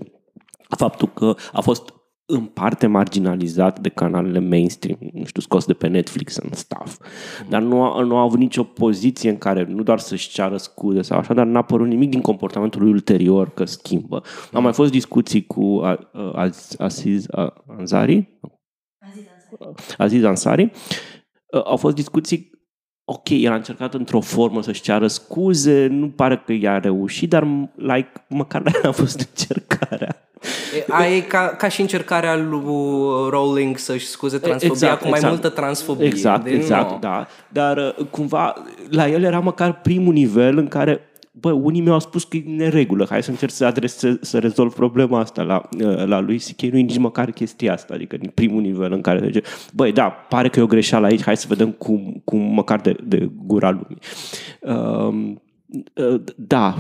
[0.69, 1.93] faptul că a fost
[2.27, 6.99] în parte marginalizat de canalele mainstream, nu știu, scos de pe Netflix and stuff.
[7.49, 11.03] Dar nu a, nu a avut nicio poziție în care nu doar să-și ceară scuze
[11.03, 14.23] sau așa, dar n-a apărut nimic din comportamentul lui ulterior că schimbă.
[14.53, 18.39] Au mai fost discuții cu A- A- Az- Aziz A- Ansari,
[19.99, 22.51] Aziz Ansari, uh, au fost discuții
[23.05, 27.71] ok, el a încercat într-o formă să-și ceară scuze, nu pare că i-a reușit, dar
[27.77, 30.17] like, măcar a fost încercarea.
[30.79, 32.63] E, aia e ca, ca și încercarea lui
[33.31, 35.33] Rowling să-și scuze transfobia Exact, cu mai exact.
[35.33, 36.07] multă transfobie.
[36.07, 36.99] Exact, Deci, exact, nu.
[37.01, 37.27] da.
[37.49, 38.55] Dar uh, cumva
[38.91, 41.01] la el era măcar primul nivel în care
[41.41, 44.75] bă, unii mi-au spus că e în neregulă, hai să încerc să adresez, să rezolv
[44.75, 46.63] problema asta la, uh, la lui C.K.
[46.63, 50.11] nu e nici măcar chestia asta, adică din primul nivel în care zice, băi, da,
[50.11, 53.71] pare că e o greșeală aici, hai să vedem cum, cum măcar de, de gura
[53.71, 53.99] lumii.
[54.61, 55.43] Um,
[55.95, 56.77] uh, da,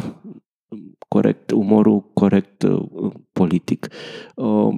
[1.08, 3.88] corect, umorul corect uh, politic.
[4.34, 4.74] Uh,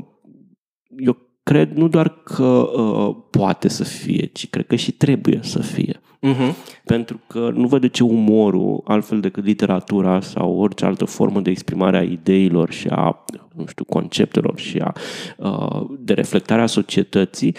[0.97, 5.63] eu cred nu doar că uh, poate să fie, ci cred că și trebuie să
[5.63, 6.01] fie.
[6.21, 6.55] Mhm.
[6.85, 11.51] Pentru că nu văd de ce umorul, altfel decât literatura sau orice altă formă de
[11.51, 14.93] exprimare a ideilor și a, nu știu, conceptelor și a,
[15.39, 17.57] uh, de reflectare a societății,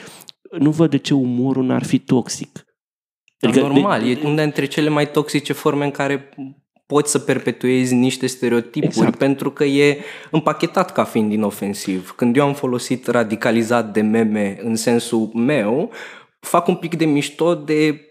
[0.59, 2.65] nu văd de ce umorul n-ar fi toxic.
[3.39, 6.29] Adică, normal, de, e una dintre cele mai toxice forme în care
[6.87, 9.17] poți să perpetuezi niște stereotipuri Exact.
[9.17, 9.97] pentru că e
[10.31, 12.13] împachetat ca fiind inofensiv.
[12.15, 15.91] Când eu am folosit radicalizat de meme în sensul meu,
[16.39, 18.01] fac un pic de mișto de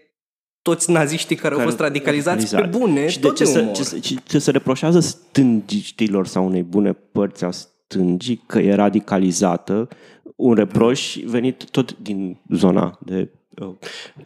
[0.61, 3.59] toți naziștii care, care au fost radicalizați pe bune, și de tot ce, de se,
[3.59, 3.75] umor.
[3.75, 8.73] ce, se- ce, ce se reproșează stângiștilor sau unei bune părți a stângii că e
[8.73, 9.87] radicalizată,
[10.35, 13.36] un reproș venit tot din zona de uh,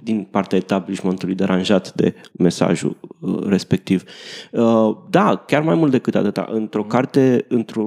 [0.01, 4.03] din partea establishmentului deranjat de mesajul uh, respectiv.
[4.51, 6.47] Uh, Da, chiar mai mult decât atâta.
[6.51, 7.85] Într-o carte, într-o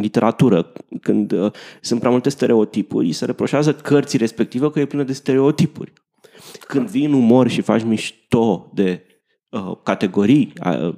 [0.00, 5.12] literatură, când uh, sunt prea multe stereotipuri, se reproșează cărții respective că e plină de
[5.12, 5.92] stereotipuri.
[6.60, 9.02] Când vii în umor și faci mișto de
[9.50, 10.94] uh, categorii uh,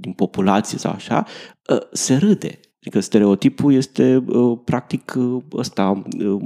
[0.00, 1.24] din populație sau așa,
[1.70, 2.60] uh, se râde.
[2.80, 6.40] Adică stereotipul este uh, practic uh, ăsta uh,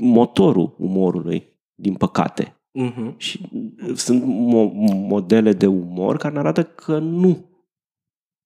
[0.00, 2.56] motorul umorului, din păcate.
[2.72, 3.14] Mhm.
[3.16, 4.72] Și uh, sunt mo-
[5.08, 7.48] modele de umor care ne arată că nu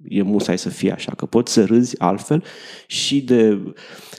[0.08, 2.44] e musai să fie așa, că poți să râzi altfel
[2.86, 3.58] și de...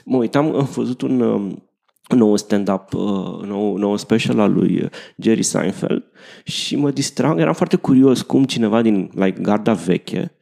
[0.04, 1.68] Mă uitam, am văzut un um,
[2.08, 6.04] nou stand-up, uh, nou, nou special al lui uh, Jerry Seinfeld
[6.44, 10.36] și mă distram, eram foarte curios cum cineva din like, garda veche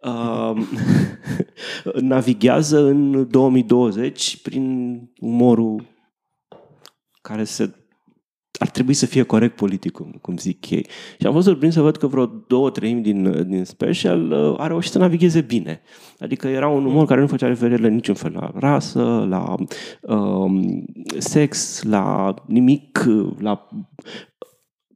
[0.00, 0.52] uh,
[2.00, 5.95] navighează în 2020 prin umorul
[7.26, 7.74] care se
[8.58, 10.86] ar trebui să fie corect politic, cum, cum zic ei.
[11.20, 14.66] Și am fost surprins să văd că vreo două treimi din, din special uh, a
[14.66, 15.80] reușit să navigheze bine.
[16.18, 19.54] Adică era un umor care nu făcea referire la niciun fel la rasă, la
[20.00, 20.84] um,
[21.18, 23.04] sex, la nimic,
[23.38, 23.68] la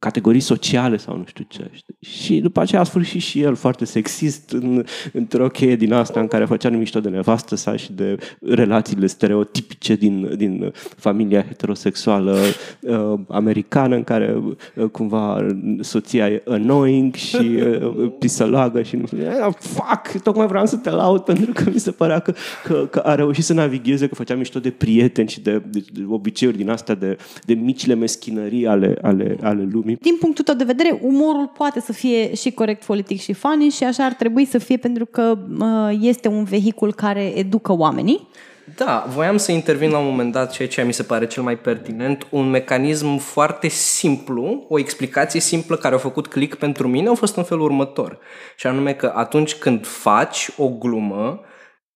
[0.00, 1.70] categorii sociale sau nu știu ce.
[1.72, 1.96] știi?
[2.00, 6.26] Și după aceea a sfârșit și el foarte sexist în, într-o cheie din asta în
[6.26, 12.36] care făcea mișto de nevastă sa și de relațiile stereotipice din, din familia heterosexuală
[12.80, 14.42] uh, americană în care
[14.74, 15.46] uh, cumva
[15.80, 19.18] soția e annoying și uh, pisăloagă și nu știu.
[19.46, 20.22] "Ah, Fuck!
[20.22, 22.34] Tocmai vreau să te laud pentru că mi se părea că,
[22.64, 26.04] că, că a reușit să navigheze, că făcea mișto de prieteni și de, de, de
[26.08, 29.89] obiceiuri din astea de, de micile meschinării ale, ale, ale lumii.
[30.00, 33.84] Din punctul tău de vedere, umorul poate să fie și corect politic și funny și
[33.84, 38.28] așa ar trebui să fie pentru că uh, este un vehicul care educă oamenii.
[38.76, 41.58] Da, voiam să intervin la un moment dat, ceea ce mi se pare cel mai
[41.58, 47.14] pertinent, un mecanism foarte simplu, o explicație simplă care a făcut click pentru mine a
[47.14, 48.18] fost în felul următor.
[48.56, 51.40] Și anume că atunci când faci o glumă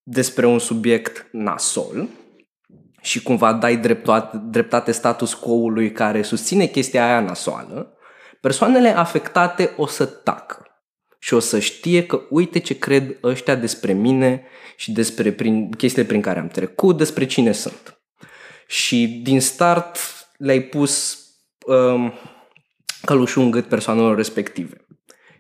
[0.03, 2.09] despre un subiect nasol
[3.05, 7.97] și cumva dai dreptate, dreptate status quo-ului care susține chestia aia nasoală,
[8.41, 10.59] persoanele afectate o să tacă.
[11.19, 16.09] și o să știe că uite ce cred ăștia despre mine și despre prin, chestiile
[16.09, 18.01] prin care am trecut, despre cine sunt.
[18.67, 19.99] Și din start
[20.37, 21.19] le-ai pus
[21.67, 22.13] um,
[23.05, 24.87] călușul în gât persoanelor respective.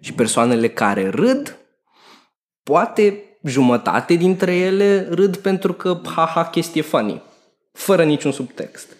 [0.00, 1.58] Și persoanele care râd,
[2.62, 7.22] poate jumătate dintre ele râd pentru că, haha, chestie funny,
[7.74, 8.96] fără niciun subtext.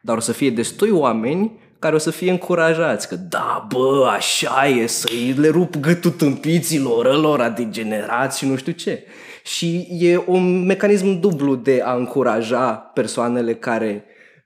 [0.00, 4.68] Dar o să fie destui oameni care o să fie încurajați că da, bă, așa
[4.68, 9.04] e, să le rup gâtul tâmpiților, ălora degenerați și nu știu ce.
[9.44, 14.04] Și e un mecanism dublu de a încuraja persoanele care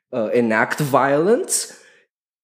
[0.08, 1.54] uh, enact violence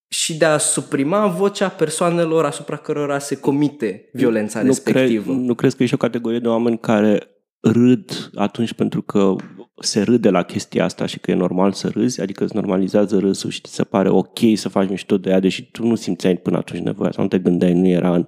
[0.08, 5.32] și de a suprima vocea persoanelor asupra cărora se comite violența nu respectivă.
[5.32, 7.31] Cre- nu crezi că ești o categorie de oameni care
[7.62, 9.34] râd atunci pentru că
[9.80, 13.50] se râde la chestia asta și că e normal să râzi, adică îți normalizează râsul
[13.50, 16.56] și ți se pare ok să faci mișto de ea, deși tu nu simțeai până
[16.56, 18.26] atunci nevoia sau nu te gândeai, nu era în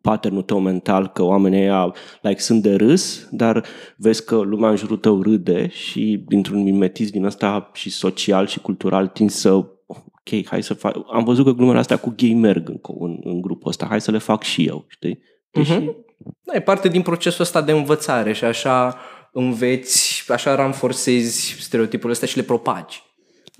[0.00, 3.64] patternul tău mental că oamenii ăia like, sunt de râs, dar
[3.96, 8.60] vezi că lumea în jurul tău râde și dintr-un mimetism din ăsta și social și
[8.60, 10.96] cultural tin să ok, hai să fac...
[11.12, 14.10] Am văzut că glumele astea cu gay merg în, în, în grupul ăsta, hai să
[14.10, 15.18] le fac și eu, știi?
[15.50, 15.72] Deși...
[15.72, 16.07] Uh-huh.
[16.42, 18.96] Da, e parte din procesul ăsta de învățare și așa
[19.32, 23.02] înveți, așa ranforsezi stereotipurile astea și le propagi.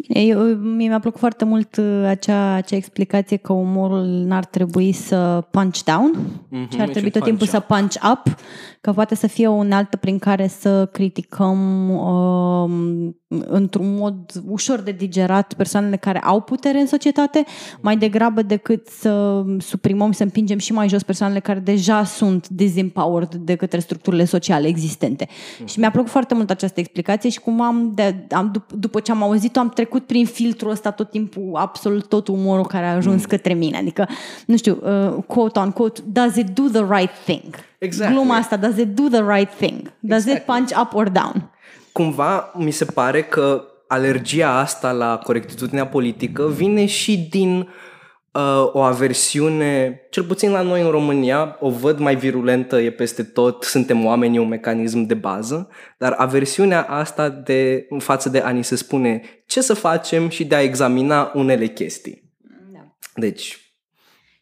[0.08, 5.44] Eu, mie mi-a plăcut foarte mult uh, acea, acea explicație că umorul n-ar trebui să
[5.50, 7.52] punch down, mm-hmm, ci ar trebui tot timpul up.
[7.52, 8.36] să punch up,
[8.80, 14.90] că poate să fie o unealtă prin care să criticăm um, într-un mod ușor de
[14.90, 17.44] digerat persoanele care au putere în societate,
[17.80, 23.34] mai degrabă decât să suprimăm, să împingem și mai jos persoanele care deja sunt disempowered
[23.34, 25.26] de către structurile sociale existente.
[25.26, 25.64] Mm-hmm.
[25.64, 29.22] Și mi-a plăcut foarte mult această explicație și cum am, de, am după ce am
[29.22, 33.28] auzit-o, am trecut prin filtrul ăsta tot timpul, absolut tot umorul care a ajuns mm.
[33.28, 33.76] către mine.
[33.76, 34.08] Adică,
[34.46, 37.66] nu știu, uh, quote on quote, does it do the right thing?
[37.78, 38.14] Exactly.
[38.14, 39.92] Gluma asta, does it do the right thing?
[40.00, 40.32] Does exactly.
[40.32, 41.50] it punch up or down?
[41.92, 48.82] Cumva mi se pare că alergia asta la corectitudinea politică vine și din uh, o
[48.82, 54.04] aversiune, cel puțin la noi în România, o văd mai virulentă, e peste tot, suntem
[54.04, 58.64] oameni, e un mecanism de bază, dar aversiunea asta de, în față de a ni
[58.64, 62.32] se spune ce să facem și de a examina unele chestii.
[62.72, 62.96] Da.
[63.14, 63.62] Deci...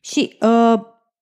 [0.00, 0.80] Și uh,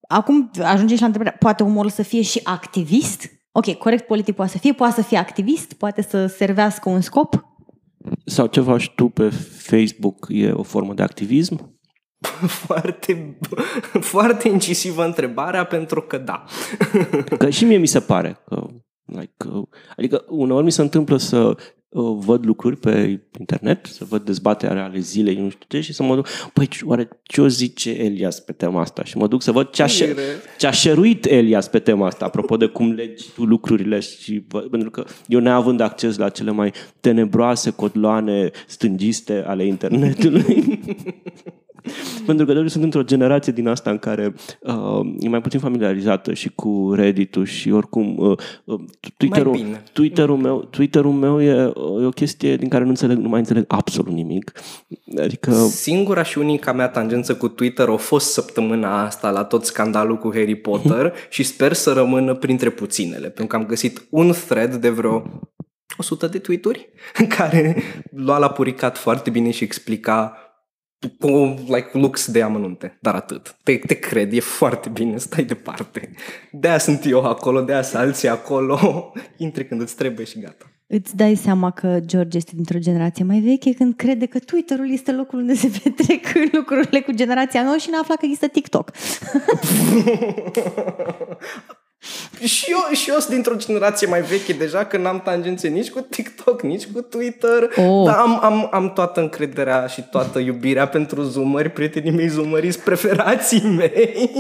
[0.09, 3.29] acum ajungem și la întrebarea, poate umorul să fie și activist?
[3.53, 7.45] Ok, corect politic poate să fie, poate să fie activist, poate să servească un scop?
[8.25, 11.79] Sau ce faci tu pe Facebook e o formă de activism?
[12.67, 13.39] foarte,
[14.01, 16.45] foarte incisivă întrebarea pentru că da.
[17.39, 18.67] Că și mie mi se pare că
[19.07, 21.57] Like, adică uneori mi se întâmplă să uh,
[22.01, 26.15] văd lucruri pe internet, să văd dezbaterea ale zilei, nu știu ce, și să mă
[26.15, 29.05] duc, păi, oare ce o zice Elias pe tema asta?
[29.05, 29.87] Și mă duc să văd ce a,
[30.59, 34.67] ce a șeruit Elias pe tema asta, apropo de cum legi tu lucrurile și văd,
[34.67, 40.81] pentru că eu neavând acces la cele mai tenebroase cotloane stângiste ale internetului,
[42.27, 46.35] Pentru că eu sunt într-o generație din asta în care uh, e mai puțin familiarizată
[46.35, 48.81] și cu Reddit-ul și oricum uh, uh
[49.17, 53.39] Twitter-ul, Twitter-ul, meu, Twitter-ul meu e, e o chestie din care nu înțeleg, nu mai
[53.39, 54.53] înțeleg absolut nimic.
[55.19, 55.53] Adică...
[55.53, 60.31] Singura și unica mea tangență cu Twitter a fost săptămâna asta la tot scandalul cu
[60.33, 64.89] Harry Potter și sper să rămână printre puținele, pentru că am găsit un thread de
[64.89, 65.23] vreo
[65.97, 70.44] 100 de tweet-uri în care lua la puricat foarte bine și explica
[71.09, 71.29] cu
[71.67, 73.57] like, lux de amănunte, dar atât.
[73.63, 76.11] Te, te cred, e foarte bine, stai departe.
[76.53, 78.79] De-aia sunt eu acolo, de-aia sunt alții acolo.
[79.37, 80.69] Intri când îți trebuie și gata.
[80.87, 85.13] Îți dai seama că George este dintr-o generație mai veche când crede că Twitter-ul este
[85.13, 88.91] locul unde se petrec lucrurile cu generația nouă și n-a aflat că există TikTok.
[92.45, 96.01] și eu, și eu sunt dintr-o generație mai veche deja, că n-am tangențe nici cu
[96.01, 98.05] TikTok, nici cu Twitter, oh.
[98.05, 103.69] dar am, am, am toată încrederea și toată iubirea pentru zoomeri, prietenii mei zoomăriți, preferații
[103.79, 104.31] mei.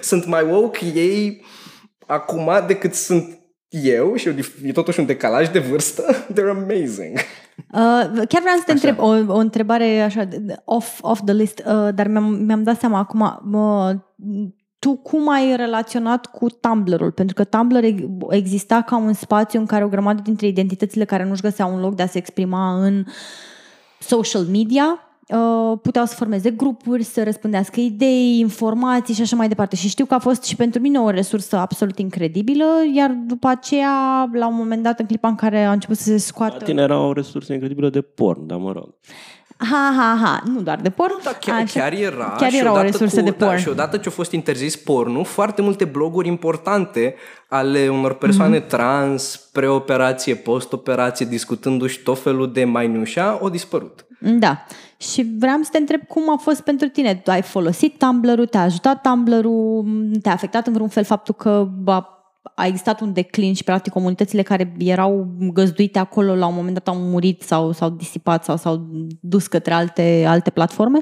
[0.00, 1.44] sunt mai woke ei
[2.06, 3.38] acum decât sunt
[3.68, 4.28] eu și
[4.64, 6.02] e totuși un decalaj de vârstă.
[6.32, 7.18] They're amazing.
[7.72, 8.88] Uh, chiar vreau să te așa.
[8.88, 10.28] întreb o, o întrebare așa
[10.64, 13.20] off, off the list, uh, dar mi-am, mi-am dat seama acum,
[13.52, 13.90] uh,
[14.80, 17.10] tu cum ai relaționat cu Tumblr-ul?
[17.10, 17.84] Pentru că Tumblr
[18.28, 21.94] exista ca un spațiu în care o grămadă dintre identitățile care nu-și găseau un loc
[21.94, 23.04] de a se exprima în
[23.98, 29.76] social media uh, puteau să formeze grupuri, să răspândească idei, informații și așa mai departe.
[29.76, 34.28] Și știu că a fost și pentru mine o resursă absolut incredibilă, iar după aceea,
[34.32, 36.56] la un moment dat, în clipa în care a început să se scoată...
[36.58, 38.94] La tine era o resursă incredibilă de porn, dar mă rog.
[39.70, 41.12] Ha, ha, ha, nu doar de porn.
[41.24, 41.80] Da, chiar, Așa.
[41.80, 42.34] chiar era.
[42.38, 43.58] Chiar și era o odată resursă cu, de Da, porn.
[43.58, 47.14] și odată ce a fost interzis pornul, foarte multe bloguri importante
[47.48, 48.64] ale unor persoane Mhm.
[48.66, 48.68] mm-hmm.
[48.68, 54.04] trans, preoperație, postoperație, discutându-și tot felul de minușa, au dispărut.
[54.20, 54.64] Da.
[54.96, 57.14] Și vreau să te întreb cum a fost pentru tine.
[57.14, 59.84] Tu ai folosit Tumblr-ul, te-a ajutat Tumblr-ul,
[60.22, 62.19] te-a afectat în vreun fel faptul că a,
[62.54, 66.88] a existat un declin și practic comunitățile care erau găzduite acolo la un moment dat
[66.88, 68.86] au murit sau s-au disipat sau s-au
[69.20, 71.00] dus către alte, alte platforme?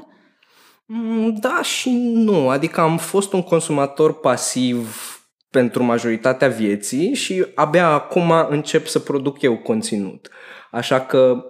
[0.85, 5.13] Mm, Da și nu, adică am fost un consumator pasiv
[5.49, 10.29] pentru majoritatea vieții și abia acum încep să produc eu conținut.
[10.71, 11.43] Așa că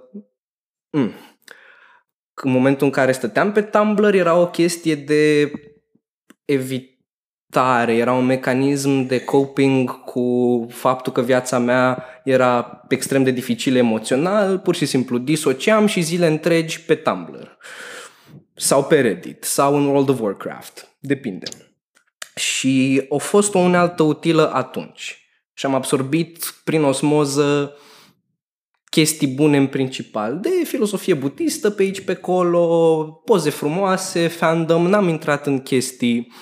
[0.90, 1.12] mm,
[2.34, 5.52] în momentul în care stăteam pe Tumblr era o chestie de
[7.50, 13.76] evitare, era un mecanism de coping cu faptul că viața mea era extrem de dificil
[13.76, 17.58] emoțional, pur și simplu disociam și zile întregi pe Tumblr
[18.54, 21.46] sau pe Reddit sau în World of Warcraft, depinde.
[22.36, 25.24] Și a fost o unealtă utilă atunci.
[25.54, 27.74] Și am absorbit prin osmoză
[28.90, 35.08] chestii bune în principal, de filosofie budistă pe aici, pe acolo, poze frumoase, fandom, n-am
[35.08, 36.36] intrat în chestii uh,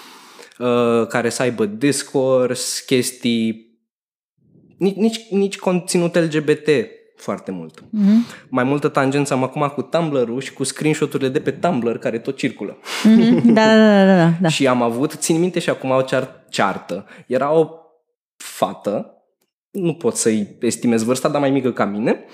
[1.09, 3.65] care să aibă discours, chestii,
[4.77, 6.69] nici, nici, nici conținut LGBT
[7.17, 7.81] foarte mult.
[7.81, 8.47] Mm-hmm.
[8.49, 12.37] Mai multă tangență am acum cu Tumblr-ul și cu screenshot-urile de pe Tumblr care tot
[12.37, 12.77] circulă.
[12.77, 13.41] Mm-hmm.
[13.43, 14.47] Da, da, da, da, da, da.
[14.55, 17.05] Și am avut, țin minte și acum o cear- ceartă.
[17.27, 17.69] Era o
[18.37, 19.11] fată,
[19.71, 22.25] nu pot să-i estimez vârsta, dar mai mică ca mine,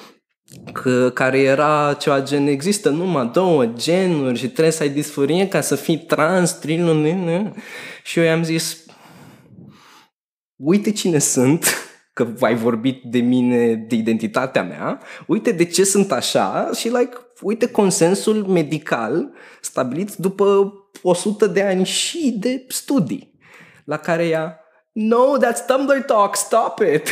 [0.73, 5.61] că, care era ceva gen, există numai două genuri și trebuie să ai disforie ca
[5.61, 7.53] să fii trans, trilun,
[8.03, 8.85] și eu i-am zis,
[10.55, 11.65] uite cine sunt,
[12.13, 17.17] că ai vorbit de mine, de identitatea mea, uite de ce sunt așa și like,
[17.41, 19.31] uite consensul medical
[19.61, 23.39] stabilit după 100 de ani și de studii
[23.85, 24.62] la care ea
[24.93, 27.07] No, that's Tumblr talk, stop it!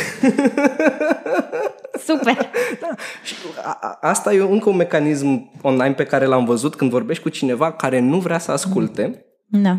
[2.06, 2.50] Super!
[2.80, 2.94] da.
[3.24, 7.22] Și a, a, asta e încă un mecanism online pe care l-am văzut când vorbești
[7.22, 9.26] cu cineva care nu vrea să asculte.
[9.46, 9.78] Da.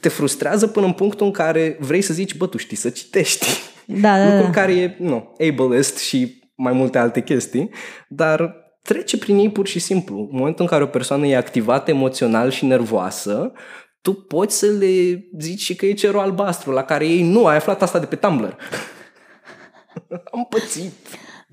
[0.00, 3.46] Te frustrează până în punctul în care vrei să zici, bă, tu știi să citești.
[3.86, 4.50] Da, da, Lucru da.
[4.50, 7.70] care e, nu, ableist și mai multe alte chestii,
[8.08, 10.18] dar trece prin ei pur și simplu.
[10.18, 13.52] În momentul în care o persoană e activată emoțional și nervoasă,
[14.02, 17.56] tu poți să le zici și că e cerul albastru, la care ei nu, ai
[17.56, 18.56] aflat asta de pe Tumblr.
[20.32, 20.92] Am pățit.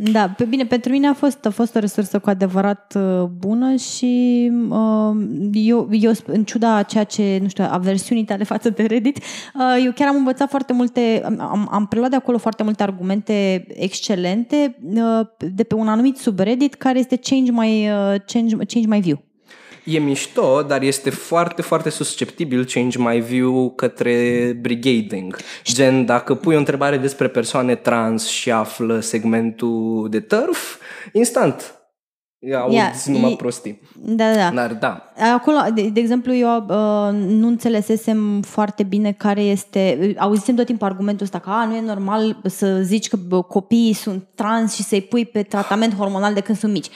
[0.01, 3.75] Da, pe bine, pentru mine a fost, a fost o resursă cu adevărat uh, bună
[3.75, 5.15] și uh,
[5.53, 9.83] eu, eu, în ciuda a ceea ce, nu știu, aversiunii tale față de Reddit, uh,
[9.85, 14.77] eu chiar am învățat foarte multe, am, am preluat de acolo foarte multe argumente excelente
[14.93, 19.28] uh, de pe un anumit subreddit care este Change My, uh, change, change my View.
[19.83, 25.37] E mișto, dar este foarte, foarte susceptibil change my view către brigading.
[25.63, 30.75] Gen, dacă pui o întrebare despre persoane trans și află segmentul de turf,
[31.13, 31.73] instant.
[32.55, 33.81] Auzi Yeah, numai e- prostii.
[33.95, 34.51] Da, da.
[34.53, 40.13] Dar da, Acolo, de, de exemplu, eu uh, nu înțelesesem foarte bine care este...
[40.17, 43.93] Auzisem tot timpul argumentul ăsta că a, nu e normal să zici că bă, copiii
[43.93, 46.89] sunt trans și să-i pui pe tratament hormonal de când sunt mici.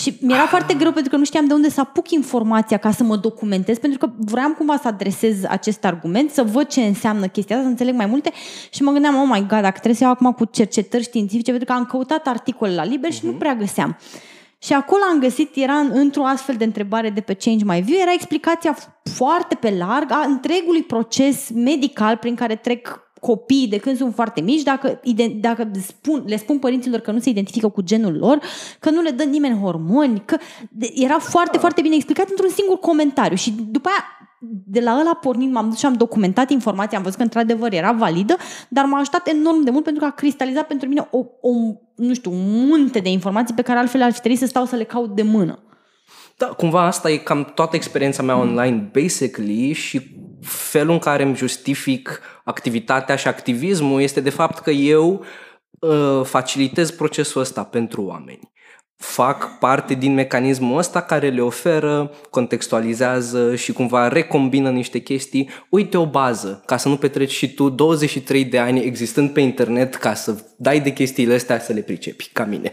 [0.00, 3.02] Și mi-era foarte greu pentru că nu știam de unde să apuc informația ca să
[3.02, 7.54] mă documentez, pentru că vreau cumva să adresez acest argument, să văd ce înseamnă chestia
[7.56, 8.32] asta, să înțeleg mai multe
[8.70, 11.72] și mă gândeam, oh my god, dacă trebuie să iau acum cu cercetări științifice, pentru
[11.72, 13.96] că am căutat articole la liber și nu prea găseam.
[14.62, 18.00] Și acolo am găsit, era în- într-o astfel de întrebare de pe Change My View,
[18.00, 23.76] era explicația f- foarte pe larg a întregului proces medical prin care trec copiii de
[23.76, 27.68] când sunt foarte mici, dacă, ide- dacă spun, le spun părinților că nu se identifică
[27.68, 28.40] cu genul lor,
[28.78, 30.36] că nu le dă nimeni hormoni, că
[30.70, 33.36] de- era foarte, foarte bine explicat într-un singur comentariu.
[33.36, 34.04] Și după aia,
[34.66, 37.92] de la ăla pornind, m-am dus și am documentat informația, am văzut că într-adevăr era
[37.92, 38.36] validă,
[38.68, 41.50] dar m-a ajutat enorm de mult pentru că a cristalizat pentru mine o, o
[41.96, 44.76] nu știu, un munte de informații pe care altfel ar fi trebuit să stau să
[44.76, 45.62] le caut de mână.
[46.36, 50.00] Da, cumva asta e cam toată experiența mea online, basically, și
[50.42, 55.24] felul în care îmi justific activitatea și activismul este de fapt că eu
[55.78, 58.52] uh, facilitez procesul ăsta pentru oameni.
[58.96, 65.50] Fac parte din mecanismul ăsta care le oferă, contextualizează și cumva recombină niște chestii.
[65.68, 69.94] Uite o bază, ca să nu petreci și tu 23 de ani existând pe internet
[69.94, 72.70] ca să dai de chestiile astea să le pricepi, ca mine.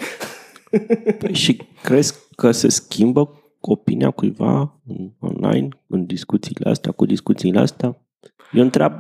[1.20, 7.60] Păi și crezi că se schimbă opinia cuiva în online, în discuțiile astea, cu discuțiile
[7.60, 8.02] astea?
[8.52, 8.94] Eu întreb,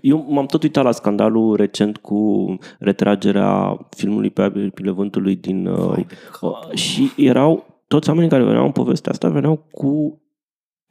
[0.00, 2.44] eu m-am tot uitat la scandalul recent cu
[2.78, 5.66] retragerea filmului pe apele vântului din...
[5.66, 10.20] Uh, Vai de uh, și erau toți oamenii care veneau în povestea asta veneau cu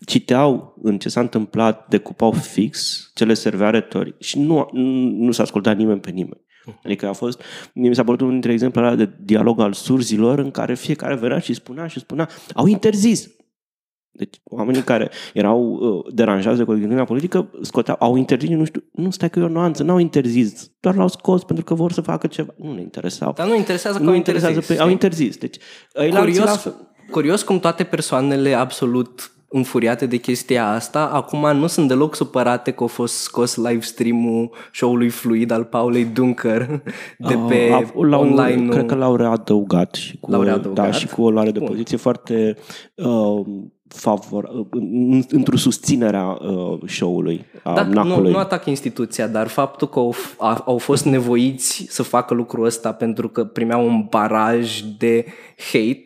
[0.06, 5.32] citeau în ce s-a întâmplat, decupau fix ce le servea retoric și nu, nu, nu
[5.32, 6.42] s-a ascultat nimeni pe nimeni.
[6.84, 7.42] Adică a fost,
[7.74, 11.54] mi s-a părut unul dintre exemplele de dialog al surzilor în care fiecare venea și
[11.54, 13.30] spunea și spunea, au interzis.
[14.14, 19.10] Deci oamenii care erau uh, deranjați de corectitudinea politică scoteau, au interzis, nu știu, nu
[19.10, 22.28] stai că e o nuanță, n-au interzis, doar l-au scos pentru că vor să facă
[22.28, 22.54] ceva.
[22.58, 23.34] Nu ne interesau.
[23.36, 24.78] Dar nu interesează că nu au interesează interzis.
[24.78, 25.38] pe, au interzis.
[25.38, 25.58] Deci,
[26.14, 26.68] Curios,
[27.12, 32.84] curios cum toate persoanele absolut înfuriate de chestia asta, acum nu sunt deloc supărate că
[32.84, 36.82] a fost scos live stream-ul show-ului Fluid al Paulei Dunker
[37.30, 40.86] de pe uh, l-au, online Cred că l-au readăugat și cu, L-au o, readăugat?
[40.86, 41.68] Da, și cu o luare de Bun.
[41.68, 42.58] poziție foarte
[42.96, 43.42] uh,
[43.88, 48.32] favor, uh, în- într-o susținerea uh, show-ului, a Da, nu, NAC-ului.
[48.32, 52.66] nu atac instituția, dar faptul că au, f- a- au fost nevoiți să facă lucrul
[52.66, 55.26] ăsta pentru că primeau un baraj de
[55.72, 56.06] hate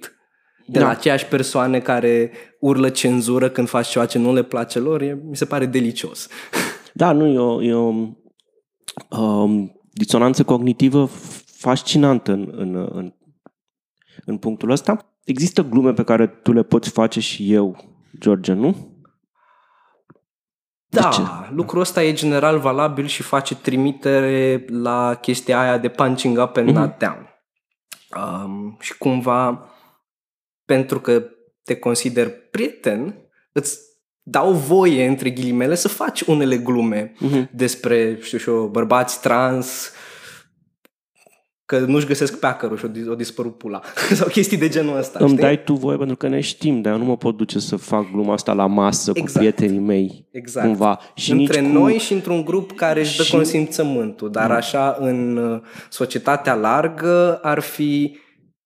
[0.65, 0.85] de Da.
[0.85, 5.19] la aceeași persoane care urlă cenzură când faci ceva ce nu le place lor, e,
[5.23, 6.27] mi se pare delicios.
[6.97, 7.93] Da, nu, e o, e o
[9.19, 11.09] um, disonanță cognitivă
[11.45, 13.13] fascinantă în, în, în,
[14.25, 15.15] în punctul ăsta.
[15.23, 17.77] Există glume pe care tu le poți face și eu,
[18.19, 18.95] George, nu?
[20.87, 21.21] Da, ce?
[21.49, 26.69] lucrul ăsta e general valabil și face trimitere la chestia aia de punching up and
[26.69, 27.29] not down.
[28.17, 29.69] Um, și cumva,
[30.65, 31.23] pentru că
[31.63, 33.15] te consider prieten,
[33.51, 33.79] îți
[34.23, 37.49] dau voie, între ghilimele, să faci unele glume Mhm.
[37.53, 39.91] despre, știu și eu, bărbați trans,
[41.65, 43.81] că nu-și găsesc peacărul și o, dis- o dispărut pula.
[44.13, 45.41] Sau chestii de genul ăsta, Îmi știi?
[45.41, 48.11] dai tu voie pentru că ne știm, dar eu nu mă pot duce să fac
[48.11, 49.31] gluma asta la masă Exact.
[49.31, 50.27] cu prietenii mei.
[50.31, 50.65] Exact.
[50.67, 50.99] Cumva.
[51.15, 51.77] Și Între nici cu...
[51.77, 57.39] noi și într-un grup care își dă Și- consimțământul, dar așa în uh, societatea largă
[57.41, 58.17] ar fi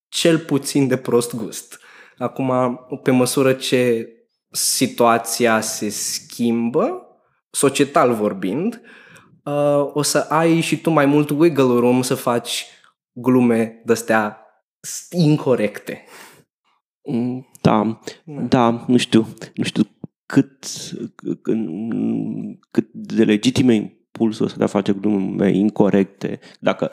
[0.07, 1.79] cel puțin de prost gust.
[2.19, 4.07] Acum, pe măsură ce
[4.51, 7.01] situația se schimbă,
[7.49, 8.81] societal vorbind,
[9.43, 12.65] uh, o să ai și tu mai mult wiggle room să faci
[13.11, 14.45] glume de-astea
[15.09, 16.03] incorrecte.
[17.03, 19.83] Mm, Da, da, nu știu, nu știu
[20.25, 20.65] cât,
[22.71, 26.39] cât de legitim e impulsul ăsta de a face glume incorrecte.
[26.59, 26.91] Dacă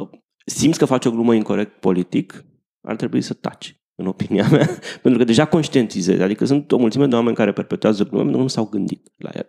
[0.00, 0.08] uh,
[0.46, 2.44] simți că faci o glumă incorrect politic,
[2.80, 4.68] ar trebui să taci, în opinia mea,
[5.02, 6.22] pentru că deja conștientizezi.
[6.22, 9.30] Adică sunt o mulțime de oameni care perpetuează glume pentru că nu s-au gândit la
[9.32, 9.48] ele.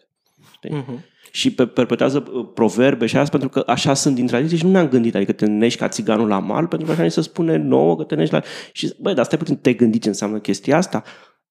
[0.70, 1.00] Uh-huh.
[1.32, 4.72] și pe, perpetuează uh, proverbe și asta pentru că așa sunt din tradiție și nu
[4.72, 7.58] ne-am gândit, adică te nești ca țiganul la mal, pentru că așa ni se spune
[7.58, 8.42] nouă că te nești la...
[8.72, 11.04] Și băi, dar stai puțin, te-ai gândit ce înseamnă chestia asta?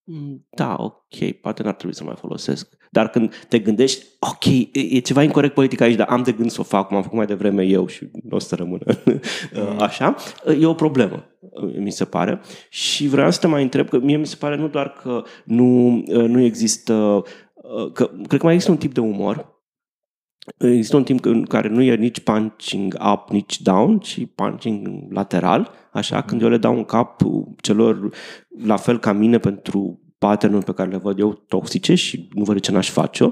[0.07, 2.77] Mm, Da, ok, poate n-ar trebui să mai folosesc.
[2.91, 6.51] Dar când te gândești, ok, e, e ceva incorrect politic aici, dar am de gând
[6.51, 9.75] să o fac, cum am făcut mai devreme eu și nu o să rămână uh,
[9.79, 10.15] așa,
[10.59, 12.41] e o problemă, uh, mi se pare.
[12.69, 15.95] Și vreau să te mai întreb, că mie mi se pare nu doar că nu,
[16.07, 16.93] uh, nu există,
[17.53, 19.54] uh, că cred că mai există un tip de umor
[20.57, 25.71] Există un timp în care nu e nici punching up, nici down, ci punching lateral,
[25.91, 27.21] așa, când eu le dau un cap
[27.61, 28.09] celor
[28.63, 32.55] la fel ca mine pentru pattern pe care le văd eu toxice și nu văd
[32.55, 33.31] de ce n-aș face-o.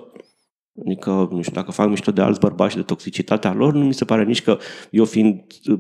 [0.82, 3.94] Adică, nu știu, dacă fac mișto de alți bărbați și de toxicitatea lor, nu mi
[3.94, 4.58] se pare nici că
[4.92, 5.80] eu fiind uh,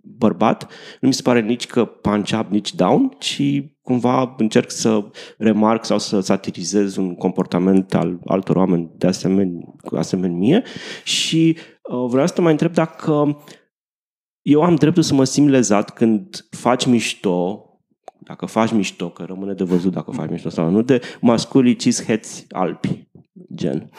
[0.00, 0.70] bărbat,
[1.00, 3.42] nu mi se pare nici că punch up, nici down, ci
[3.82, 10.36] cumva încerc să remarc sau să satirizez un comportament al altor oameni de asemenea, asemenea
[10.36, 10.62] mie.
[11.04, 13.38] Și uh, vreau să te mai întreb dacă
[14.42, 17.68] eu am dreptul să mă simt lezat când faci mișto
[18.24, 22.46] dacă faci mișto, că rămâne de văzut dacă faci mișto sau nu, de masculii cisheți
[22.48, 23.08] albi,
[23.54, 23.90] gen.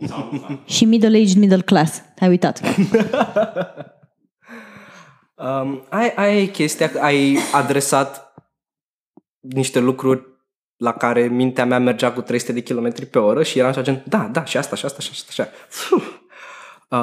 [0.64, 2.02] Și middle-aged middle class.
[2.18, 2.60] Ai uitat.
[5.40, 8.34] Um, ai, ai chestia, că ai adresat
[9.38, 10.26] niște lucruri
[10.76, 14.02] la care mintea mea mergea cu 300 de km pe oră și eram așa gen,
[14.06, 15.50] da, da, și asta, și asta, și asta, și așa.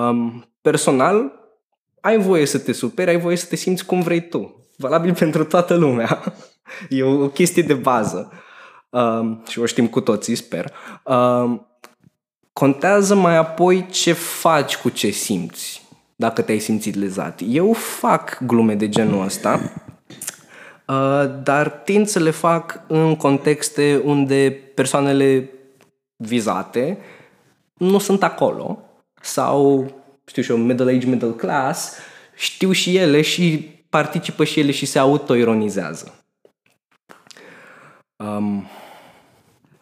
[0.10, 1.32] Um, personal,
[2.02, 4.70] ai voie să te superi, ai voie să te simți cum vrei tu.
[4.78, 6.24] Valabil pentru toată lumea.
[6.90, 8.32] E o, o chestie de bază.
[8.90, 10.74] Um, și o știm cu toții, sper.
[11.04, 11.67] Um,
[12.58, 15.82] contează mai apoi ce faci cu ce simți
[16.16, 17.42] dacă te-ai simțit lezat.
[17.48, 19.74] Eu fac glume de genul ăsta,
[20.88, 25.50] uh, dar tind să le fac în contexte unde persoanele
[26.16, 26.98] vizate
[27.74, 28.80] nu sunt acolo
[29.22, 29.92] sau,
[30.26, 31.94] știu și eu, middle age, middle class,
[32.36, 36.26] știu și ele și participă și ele și se autoironizează.
[38.16, 38.68] Um,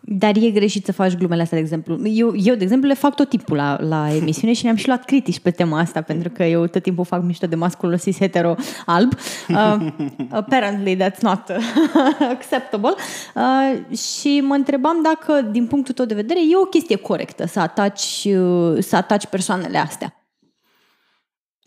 [0.07, 2.07] Dar e greșit să faci glumele astea, de exemplu.
[2.07, 5.05] Eu, eu de exemplu, le fac tot timpul la, la emisiune și ne-am și luat
[5.05, 8.55] critici pe tema asta, pentru că eu tot timpul fac mișto de masculul cis hetero
[8.85, 9.13] alb.
[9.49, 9.87] Uh,
[10.29, 11.41] apparently that's not
[12.35, 12.93] acceptable.
[13.35, 17.59] Uh, și mă întrebam dacă, din punctul tău de vedere, e o chestie corectă să
[17.59, 20.24] ataci, uh, să ataci persoanele astea.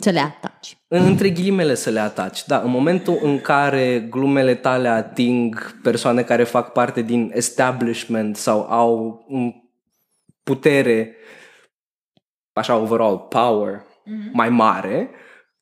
[0.00, 0.78] Să le ataci.
[0.88, 2.46] Între ghilimele să le ataci.
[2.46, 8.60] Da, în momentul în care glumele tale ating persoane care fac parte din establishment sau
[8.70, 9.26] au
[10.42, 11.16] putere,
[12.52, 14.32] așa, overall, power mm-hmm.
[14.32, 15.10] mai mare,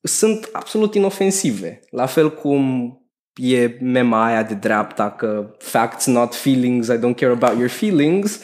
[0.01, 1.81] sunt absolut inofensive.
[1.91, 2.91] La fel cum
[3.35, 8.41] e mema aia de dreapta că facts not feelings, I don't care about your feelings,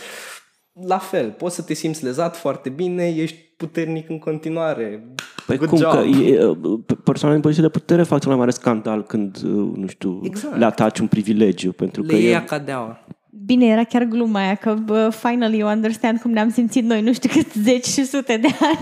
[0.72, 5.14] la fel, poți să te simți lezat foarte bine, ești puternic în continuare.
[5.46, 5.90] Păi Good cum job.
[5.90, 6.56] că e,
[7.04, 10.56] persoanele în poziție de putere fac cel mai mare scandal când, uh, nu știu, exact.
[10.56, 11.72] le ataci un privilegiu.
[11.72, 12.44] Pentru le că ia e...
[12.46, 13.04] cadeaua.
[13.44, 17.12] Bine, era chiar gluma aia că uh, finally you understand cum ne-am simțit noi, nu
[17.12, 18.78] știu cât zeci și sute de ani.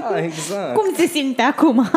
[0.00, 0.74] Da, exact.
[0.74, 1.88] cum se simte acum?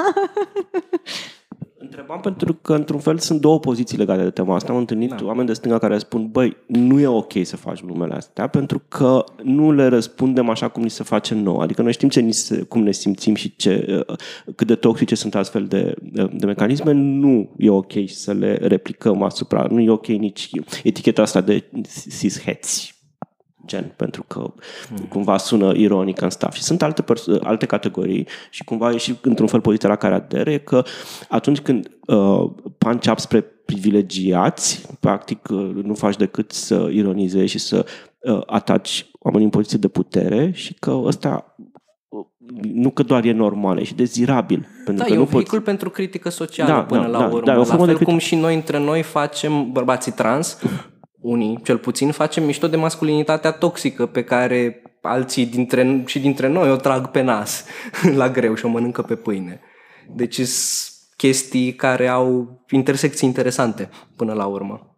[1.83, 4.71] Întrebam pentru că, într-un fel, sunt două poziții legate de tema asta.
[4.71, 5.25] Am întâlnit da.
[5.25, 9.23] oameni de stânga care spun, băi, nu e ok să faci glumele astea, pentru că
[9.43, 11.59] nu le răspundem așa cum ni se face nou.
[11.59, 14.15] Adică noi știm ce ni se, cum ne simțim și ce, uh,
[14.55, 15.95] cât de toxice sunt astfel de,
[16.33, 16.91] de mecanisme.
[16.91, 20.49] Nu e ok să le replicăm asupra, nu e ok nici
[20.83, 21.63] eticheta asta de
[22.09, 23.02] cis-heți
[23.65, 25.05] gen, pentru că mm.
[25.09, 26.55] cumva sună ironic în staff.
[26.55, 30.13] Și sunt alte, pers- alte categorii și cumva e și într-un fel poziția la care
[30.13, 30.83] adere că
[31.29, 37.59] atunci când uh, punch up spre privilegiați, practic uh, nu faci decât să ironizezi și
[37.59, 37.85] să
[38.19, 41.55] uh, ataci oamenii în poziție de putere și că ăsta
[42.09, 42.25] uh,
[42.73, 44.67] nu că doar e normal, e și dezirabil.
[44.85, 45.69] Pentru da, că e nu un vehicul poți...
[45.69, 47.45] pentru critică socială da, până da, la da, urmă.
[47.45, 50.57] Da, la fel cum și noi între noi facem, bărbații trans,
[51.23, 56.71] unii cel puțin, facem mișto de masculinitatea toxică pe care alții dintre, și dintre noi
[56.71, 57.65] o trag pe nas
[58.15, 59.59] la greu și o mănâncă pe pâine.
[60.15, 64.97] Deci sunt chestii care au intersecții interesante până la urmă.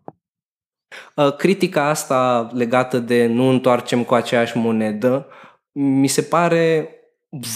[1.15, 5.28] Uh, critica asta legată de nu întoarcem cu aceeași monedă
[5.71, 6.89] mi se pare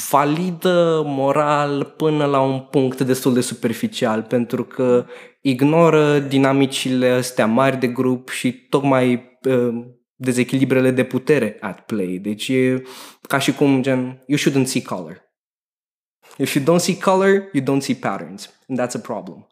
[0.09, 5.05] validă moral până la un punct destul de superficial, pentru că
[5.41, 9.85] ignoră dinamicile astea mari de grup și tocmai uh,
[10.15, 12.17] dezechilibrele de putere at play.
[12.21, 12.83] Deci e
[13.21, 15.27] ca și cum gen, you shouldn't see color.
[16.37, 18.53] If you don't see color, you don't see patterns.
[18.67, 19.48] And that's a problem.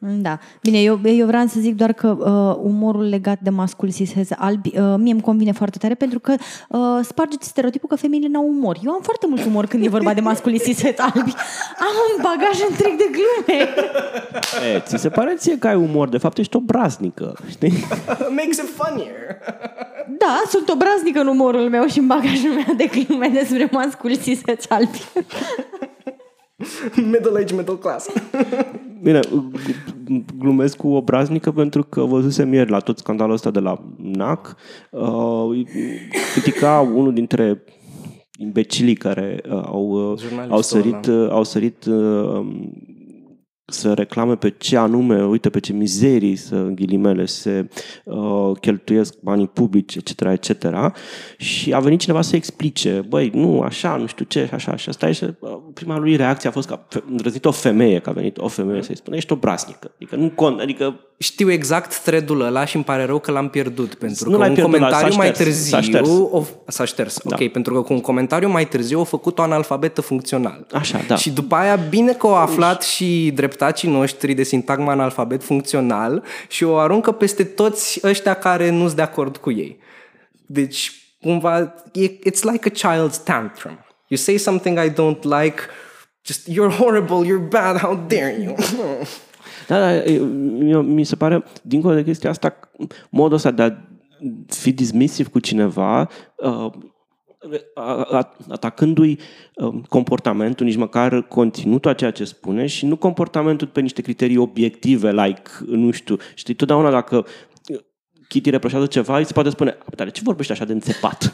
[0.00, 0.38] Da.
[0.62, 4.68] Bine, eu, eu vreau să zic doar că uh, umorul legat de mascul cis albi
[4.78, 6.34] uh, mie îmi convine foarte tare pentru că
[6.68, 8.78] uh, spargeți stereotipul că femeile n-au umor.
[8.84, 11.34] Eu am foarte mult umor când e vorba de mascul cis albi.
[11.78, 13.68] Am un bagaj întreg de glume.
[14.74, 17.72] E, ți se pare ție că ai umor, de fapt ești obraznică, știi?
[18.38, 19.14] Makes it funnier.
[20.18, 24.40] Da, sunt obraznică în umorul meu și în bagajul meu de glume despre mascul cis
[24.68, 25.02] albi.
[26.96, 28.08] Middle age, middle class.
[29.02, 29.20] Bine,
[30.38, 34.56] glumesc cu obraznică pentru că văzusem ieri la tot scandalul ăsta de la NAC.
[34.90, 35.66] Uh,
[36.32, 37.64] critica unul dintre
[38.38, 42.46] imbecilii care uh, au, uh, au sărit, uh, au sărit uh,
[43.70, 47.68] să reclame pe ce anume, uite pe ce mizerii, să în ghilimele, se
[48.04, 50.66] uh, cheltuiesc banii publici, etc., etc.
[51.36, 55.08] Și a venit cineva să explice, băi, nu, așa, nu știu ce, așa, și asta
[55.08, 58.38] e, uh, prima lui reacție a fost că a îndrăznit o femeie, că a venit
[58.38, 59.92] o femeie să-i spună, ești obraznică.
[59.94, 63.94] Adică nu cont, adică știu exact threadul ăla și îmi pare rău că l-am pierdut
[63.94, 66.08] pentru nu că un comentariu mai târziu s-a șters.
[66.08, 67.18] O, s-a șters.
[67.24, 67.36] Da.
[67.40, 70.66] Ok, pentru că cu un comentariu mai târziu au făcut o analfabetă funcțional.
[70.72, 71.16] Așa, da.
[71.16, 76.64] Și după aia bine că au aflat și dreptacii noștri de sintagma analfabet funcțional și
[76.64, 79.78] o aruncă peste toți ăștia care nu sunt de acord cu ei.
[80.46, 81.74] Deci, cumva,
[82.26, 83.78] it's like a child's tantrum.
[84.08, 85.60] You say something I don't like,
[86.24, 88.54] just you're horrible, you're bad, how dare you?
[89.66, 92.58] Da, da, eu, mi se pare, dincolo de chestia asta,
[93.08, 93.70] modul ăsta de a
[94.46, 96.72] fi dismisiv cu cineva, uh,
[98.48, 99.18] atacându-i
[99.54, 104.36] um, comportamentul, nici măcar conținutul a ceea ce spune și nu comportamentul pe niște criterii
[104.36, 107.26] obiective, like, nu știu, știi, totdeauna dacă
[108.28, 111.32] Kitty reproșează ceva, îi se poate spune, dar de ce vorbești așa de înțepat?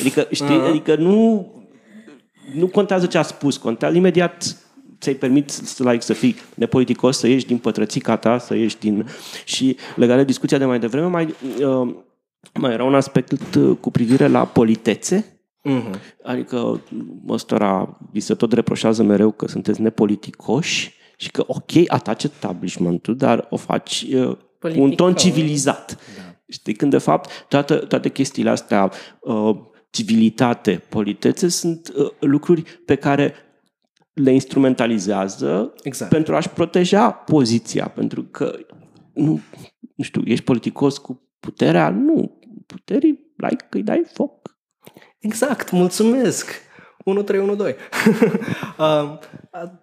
[0.00, 0.68] Adică, știi, uh-huh.
[0.68, 1.46] adică nu,
[2.54, 4.56] nu contează ce a spus, contează imediat
[5.00, 9.06] ți-ai permit să, like, să fii nepoliticos, să ieși din pătrățica ta, să ieși din...
[9.44, 11.94] Și legat de discuția de mai devreme, mai, uh,
[12.54, 16.00] mai era un aspect uh, cu privire la politețe, uh-huh.
[16.22, 16.82] adică
[17.28, 23.46] ăstora vi se tot reproșează mereu că sunteți nepoliticoși și că ok, atace establishment dar
[23.50, 25.98] o faci uh, cu un ton civilizat.
[26.16, 26.22] Da.
[26.48, 26.74] Știi?
[26.74, 28.90] Când, de fapt, toate, toate chestiile astea,
[29.20, 29.56] uh,
[29.90, 33.34] civilitate, politețe, sunt uh, lucruri pe care
[34.12, 36.10] le instrumentalizează Exact.
[36.10, 37.88] pentru a-și proteja poziția.
[37.88, 38.58] Pentru că,
[39.14, 39.40] nu,
[39.94, 41.88] nu știu, ești politicos cu puterea?
[41.90, 42.40] Nu.
[42.66, 44.51] Puterii, like, îi dai foc.
[45.22, 46.50] Exact, mulțumesc!
[47.04, 47.76] 1312.
[48.78, 49.18] uh,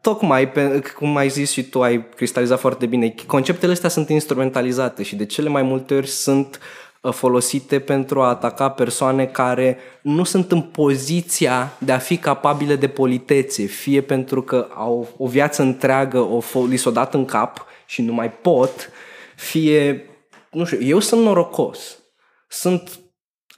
[0.01, 5.03] tocmai, pe, cum ai zis și tu, ai cristalizat foarte bine, conceptele astea sunt instrumentalizate
[5.03, 6.59] și de cele mai multe ori sunt
[7.01, 12.75] uh, folosite pentru a ataca persoane care nu sunt în poziția de a fi capabile
[12.75, 17.65] de politețe, fie pentru că au o viață întreagă, o, li s-o dat în cap
[17.85, 18.89] și nu mai pot,
[19.35, 20.09] fie,
[20.51, 21.99] nu știu, eu sunt norocos,
[22.47, 22.99] sunt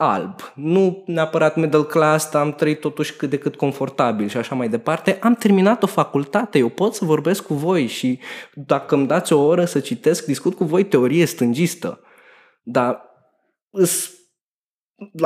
[0.01, 4.55] alb, nu neapărat middle class, dar am trăit totuși cât de cât confortabil și așa
[4.55, 5.17] mai departe.
[5.21, 8.19] Am terminat o facultate, eu pot să vorbesc cu voi și
[8.53, 11.99] dacă îmi dați o oră să citesc, discut cu voi teorie stângistă.
[12.63, 13.01] Dar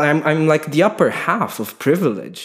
[0.03, 2.41] I'm, I'm like the upper half of privilege.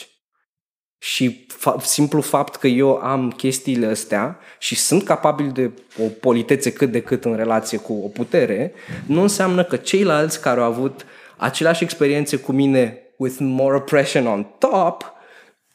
[0.99, 6.73] Și fa- simplu fapt că eu am chestiile astea și sunt capabil de o politețe
[6.73, 8.73] cât de cât în relație cu o putere,
[9.07, 11.07] nu înseamnă că ceilalți care au avut
[11.41, 15.13] aceleași experiențe cu mine with more oppression on top,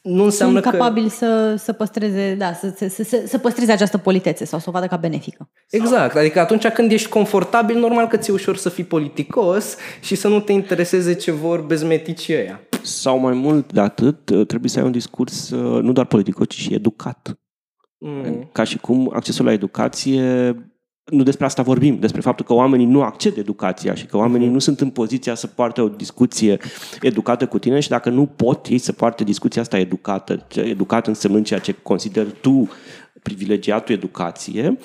[0.01, 0.77] nu înseamnă Sunt că...
[0.77, 4.71] capabili să, să păstreze, da, să, să, să, să păstreze această politețe sau să o
[4.71, 5.49] vadă ca benefică.
[5.69, 10.27] Exact, adică atunci când ești confortabil, normal că ți-e ușor să fii politicos și să
[10.27, 12.61] nu te intereseze ce vor bezmeticii ăia.
[12.81, 16.59] Sau mai mult de atât, trebuie să ai un discurs uh, nu doar politicos, ci
[16.59, 17.39] și educat.
[17.97, 18.49] Mm.
[18.51, 20.55] Ca și cum accesul la educație
[21.11, 24.59] nu despre asta vorbim, despre faptul că oamenii nu acced educația și că oamenii nu
[24.59, 26.57] sunt în poziția să poarte o discuție
[27.01, 31.45] educată cu tine și dacă nu pot ei să poarte discuția asta educată, educat însemnând
[31.45, 32.69] ceea ce consider tu
[33.23, 34.77] privilegiatul educație,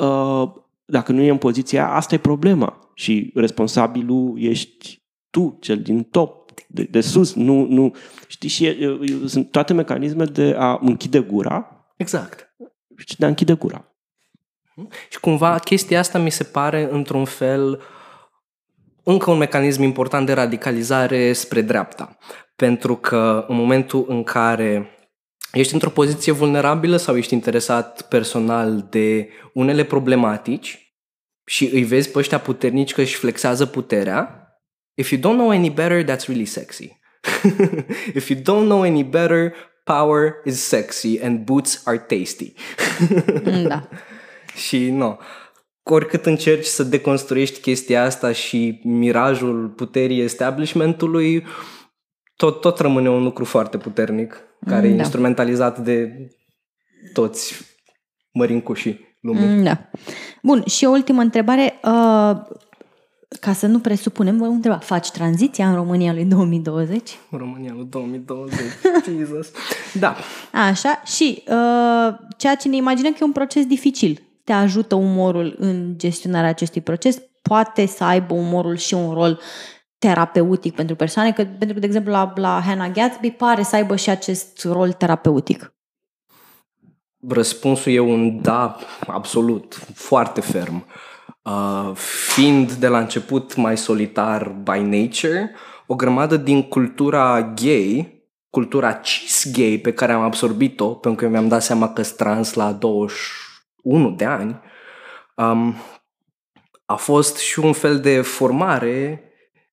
[0.00, 0.50] uh,
[0.84, 6.50] dacă nu e în poziția, asta e problema și responsabilul ești tu, cel din top,
[6.68, 7.94] de, de sus, nu, nu,
[8.26, 12.54] știi, și e, sunt toate mecanisme de a închide gura Exact.
[12.96, 13.97] și de a închide gura.
[15.08, 17.82] Și cumva chestia asta mi se pare într-un fel
[19.02, 22.18] încă un mecanism important de radicalizare spre dreapta.
[22.56, 24.90] Pentru că în momentul în care
[25.52, 30.92] ești într-o poziție vulnerabilă sau ești interesat personal de unele problematici
[31.44, 34.48] și îi vezi pe ăștia puternici că își flexează puterea,
[34.94, 36.98] if you don't know any better, that's really sexy.
[38.14, 39.54] if you don't know any better,
[39.84, 42.52] power is sexy and boots are tasty.
[43.68, 43.88] Da.
[44.58, 45.18] Și nu.
[45.82, 51.46] Oricât încerci să deconstruiești chestia asta și mirajul puterii establishmentului,
[52.36, 54.94] tot, tot rămâne un lucru foarte puternic, care da.
[54.94, 56.28] e instrumentalizat de
[57.12, 57.54] toți
[58.32, 59.64] mărincușii lumii.
[59.64, 59.90] Da.
[60.42, 61.80] Bun, și o ultimă întrebare.
[61.84, 62.36] Uh,
[63.40, 67.10] ca să nu presupunem, vă întreba, faci tranziția în România lui 2020?
[67.30, 68.58] România lui 2020,
[69.18, 69.50] Jesus.
[69.92, 70.16] Da.
[70.52, 75.56] Așa, și uh, ceea ce ne imaginăm că e un proces dificil te ajută umorul
[75.58, 79.40] în gestionarea acestui proces, poate să aibă umorul și un rol
[79.98, 83.96] terapeutic pentru persoane, că, pentru că, de exemplu, la, la Hannah Gatsby pare să aibă
[83.96, 85.74] și acest rol terapeutic.
[87.28, 88.76] Răspunsul e un da,
[89.06, 90.86] absolut, foarte ferm.
[91.42, 91.90] Uh,
[92.34, 95.54] fiind de la început mai solitar by nature,
[95.86, 98.12] o grămadă din cultura gay,
[98.50, 102.72] cultura cis gay pe care am absorbit-o, pentru că mi-am dat seama că trans la
[102.72, 103.12] 20
[103.88, 104.60] 1 de ani,
[105.34, 105.74] um,
[106.86, 109.22] a fost și un fel de formare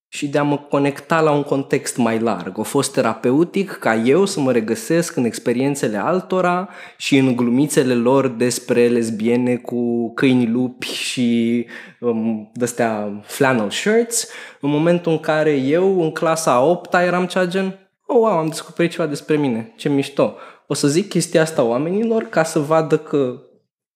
[0.08, 2.60] și de a mă conecta la un context mai larg.
[2.60, 8.28] A fost terapeutic ca eu să mă regăsesc în experiențele altora și în glumițele lor
[8.28, 11.66] despre lesbiene cu câini lupi și
[12.00, 14.28] um, de-astea flannel shirts,
[14.60, 18.48] în momentul în care eu, în clasa a 8 eram cea gen oh, wow, am
[18.48, 20.36] descoperit ceva despre mine, ce mișto.
[20.68, 23.42] O să zic chestia asta oamenilor ca să vadă că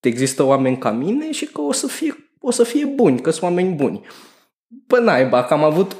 [0.07, 3.43] există oameni ca mine și că o să fie, o să fie buni, că sunt
[3.43, 4.01] oameni buni.
[4.87, 5.95] Pă naiba, că am avut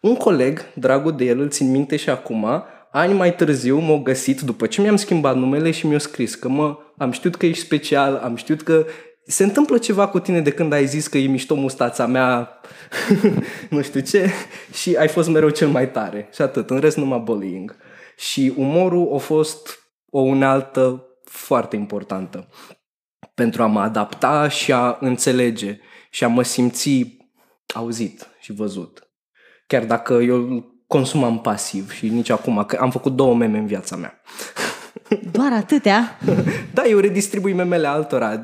[0.00, 4.40] un coleg, dragul de el, îl țin minte și acum, ani mai târziu m-a găsit
[4.40, 8.20] după ce mi-am schimbat numele și mi-a scris că mă, am știut că ești special,
[8.24, 8.86] am știut că
[9.26, 12.60] se întâmplă ceva cu tine de când ai zis că e mișto mustața mea,
[13.70, 14.30] nu știu ce,
[14.72, 16.28] și ai fost mereu cel mai tare.
[16.32, 17.76] Și atât, în rest numai bullying.
[18.16, 19.78] Și umorul a fost
[20.10, 22.48] o unealtă foarte importantă
[23.40, 25.78] pentru a mă adapta și a înțelege
[26.10, 27.18] și a mă simți
[27.74, 29.08] auzit și văzut.
[29.66, 33.96] Chiar dacă eu consumam pasiv și nici acum, că am făcut două meme în viața
[33.96, 34.20] mea.
[35.32, 36.18] Doar atâtea?
[36.74, 38.40] da, eu redistribui memele altora.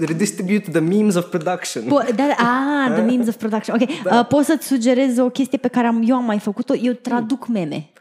[0.00, 1.82] Redistribute the memes of production.
[1.82, 3.76] Po- da, ah, the memes of production.
[3.80, 4.18] Ok, da.
[4.18, 6.74] uh, pot să-ți sugerez o chestie pe care am, eu am mai făcut-o.
[6.74, 7.92] Eu traduc meme.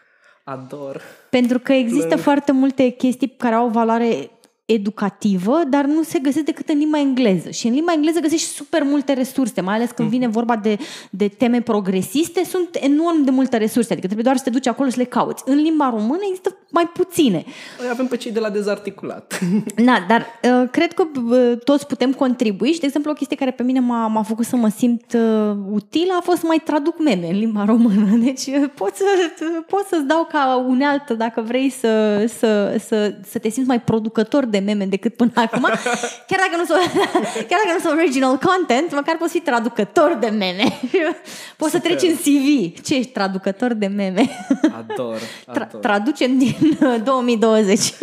[0.44, 1.02] Ador.
[1.30, 2.22] Pentru că există Plâng.
[2.22, 4.30] foarte multe chestii care au o valoare
[4.74, 7.50] educativă, dar nu se găsesc decât în limba engleză.
[7.50, 10.78] Și în limba engleză găsești super multe resurse, mai ales când vine vorba de,
[11.10, 14.90] de teme progresiste, sunt enorm de multe resurse, adică trebuie doar să te duci acolo
[14.90, 15.44] și le cauți.
[15.46, 17.44] În limba română există mai puține.
[17.80, 19.34] Noi avem pe cei de la dezarticulat.
[19.76, 23.52] Da, dar uh, cred că uh, toți putem contribui și, de exemplu, o chestie care
[23.52, 27.00] pe mine m-a, m-a făcut să mă simt uh, utilă a fost să mai traduc
[27.00, 28.16] meme în limba română.
[28.26, 29.06] Deci uh, pot, să,
[29.42, 33.82] uh, pot să-ți dau ca unealtă dacă vrei să, să, să, să te simți mai
[33.82, 35.62] producător de meme decât până acum.
[36.28, 36.92] Chiar dacă nu sunt,
[37.50, 40.64] chiar dacă nu sunt original content, măcar poți fi traducător de meme.
[41.58, 41.92] Poți Super.
[41.92, 42.80] să treci în CV.
[42.82, 44.30] Ce ești traducător de meme?
[44.62, 45.20] Ador.
[45.46, 45.68] ador.
[45.68, 47.94] Tra- traducem din 2020.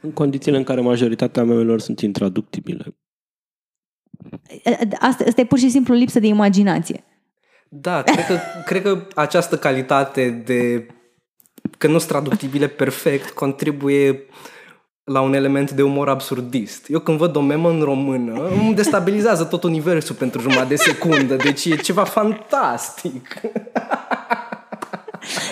[0.00, 2.96] în condițiile în care majoritatea memelor sunt intraductibile.
[4.98, 7.04] Asta, asta e pur și simplu lipsă de imaginație.
[7.68, 10.86] Da, cred că, cred că această calitate de
[11.78, 14.26] că nu sunt traductibile perfect contribuie
[15.04, 16.86] la un element de umor absurdist.
[16.88, 21.36] Eu când văd o memă în română, îmi destabilizează tot universul pentru jumătate de secundă,
[21.36, 23.40] deci e ceva fantastic.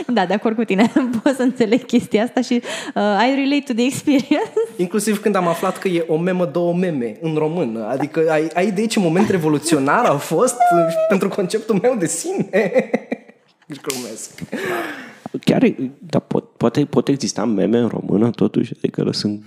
[0.07, 0.93] Da, de acord cu tine.
[1.23, 2.63] Pot să înțeleg chestia asta și
[2.95, 4.53] uh, I relate to the experience.
[4.77, 7.87] Inclusiv când am aflat că e o memă, două meme în română.
[7.89, 10.57] Adică ai, ai idee ce moment revoluționar a fost
[11.09, 12.51] pentru conceptul meu de sine.
[13.83, 14.41] Glumesc.
[15.45, 19.45] Chiar, dar pot, poate, pot exista meme în română totuși, adică sunt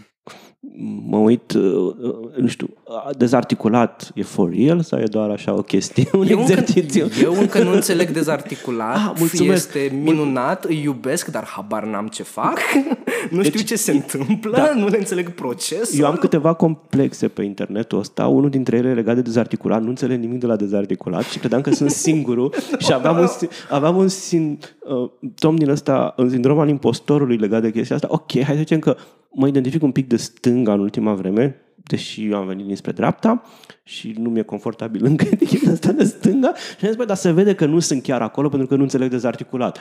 [1.07, 2.69] mă uit, uh, uh, nu știu,
[3.17, 7.03] dezarticulat e for real sau e doar așa o chestie, un eu exercițiu?
[7.03, 9.75] Încă, eu încă nu înțeleg dezarticulat, ah, mulțumesc.
[9.75, 12.59] este minunat, îi iubesc, dar habar n-am ce fac,
[13.31, 14.73] nu deci, știu ce se întâmplă, da.
[14.75, 15.99] nu le înțeleg procesul.
[15.99, 20.19] Eu am câteva complexe pe internetul ăsta, unul dintre ele legat de dezarticulat, nu înțeleg
[20.19, 23.27] nimic de la dezarticulat și credeam că sunt singurul și aveam un,
[23.69, 28.07] aveam un sin, uh, tom din ăsta, un sindrom al impostorului legat de chestia asta.
[28.11, 28.95] Ok, hai să zicem că
[29.33, 30.17] mă identific un pic de
[30.63, 33.43] stânga în ultima vreme, deși eu am venit dinspre dreapta
[33.83, 37.31] și nu mi-e confortabil încă din asta de stânga și am zis, băi, dar se
[37.31, 39.79] vede că nu sunt chiar acolo pentru că nu înțeleg dezarticulat.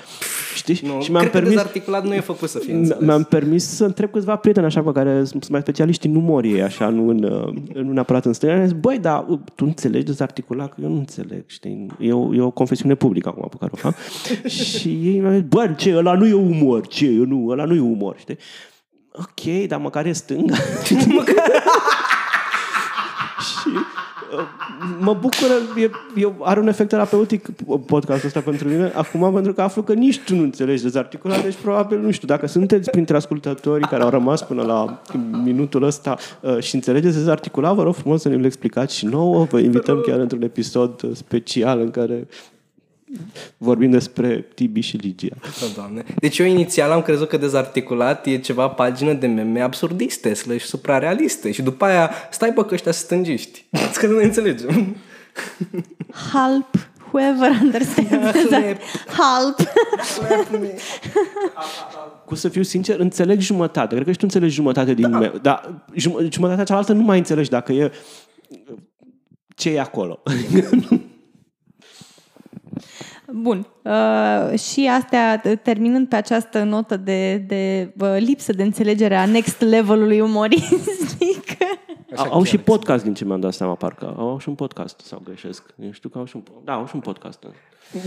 [0.55, 0.80] Știi?
[0.85, 3.03] Nu, și mi-am permis, dezarticulat nu e făcut să fie înțeles.
[3.03, 6.89] Mi-am permis să întreb câțiva prieteni așa pe care sunt mai specialiști în umorie, așa,
[6.89, 7.18] nu, în,
[7.74, 8.55] nu neapărat în stânga.
[8.55, 9.24] Și am zis, băi, dar
[9.55, 10.74] tu înțelegi dezarticulat?
[10.74, 11.87] Că eu nu înțeleg, știi?
[11.99, 13.95] E o, e o confesiune publică acum pe care o fac.
[14.47, 17.74] și ei mi-au zis, băi, ce, ăla nu e umor, ce, eu nu, ăla nu
[17.74, 18.37] e umor, știi?
[19.12, 20.54] Ok, dar măcar e stânga.
[21.16, 21.62] măcar...
[23.38, 24.46] și uh,
[25.00, 27.48] mă bucură, e, e, are un efect terapeutic
[27.86, 31.56] podcastul ăsta pentru mine, acum pentru că aflu că nici tu nu înțelegi dezarticulat, deci
[31.62, 35.02] probabil, nu știu, dacă sunteți printre ascultătorii care au rămas până la
[35.44, 39.58] minutul ăsta uh, și înțelegeți dezarticulat, vă rog frumos să ne-l explicați și nouă, vă
[39.58, 42.26] invităm chiar într-un episod special în care
[43.56, 45.34] Vorbim despre Tibi și Ligia.
[45.40, 46.04] Da, doamne.
[46.16, 51.50] Deci eu inițial am crezut că dezarticulat e ceva pagină de meme absurdiste, slash suprarealiste.
[51.50, 53.64] Și după aia, stai bă că ăștia stângiști.
[53.98, 54.96] Că nu ne înțelegem.
[56.32, 56.90] Help.
[57.12, 58.78] Whoever understands that.
[59.18, 59.68] Help.
[62.24, 63.94] Cu să fiu sincer, înțeleg jumătate.
[63.94, 65.18] Cred că și tu înțelegi jumătate din da.
[65.18, 65.32] meme.
[65.42, 65.84] Dar
[66.30, 67.92] jumătatea cealaltă nu mai înțelegi dacă e
[69.56, 70.22] ce e acolo.
[73.33, 73.66] Bun.
[73.83, 79.61] Uh, și astea, terminând pe această notă de, de uh, lipsă de înțelegere a next
[79.61, 81.45] level-ului umoristic.
[82.16, 84.14] Au, au și podcast din ce mi-am dat seama, parcă.
[84.18, 85.62] Au și un podcast, sau greșesc.
[85.85, 87.45] Eu știu că au și un, da, au și un podcast.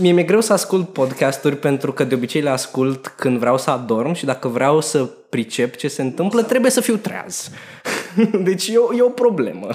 [0.00, 3.70] Mie mi-e greu să ascult podcasturi pentru că de obicei le ascult când vreau să
[3.70, 7.50] adorm și dacă vreau să pricep ce se întâmplă, trebuie să fiu treaz.
[8.44, 9.68] Deci e o, e o problemă.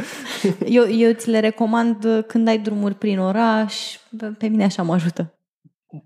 [0.66, 3.74] Eu, eu ți le recomand când ai drumuri prin oraș,
[4.38, 5.30] pe mine așa mă ajută.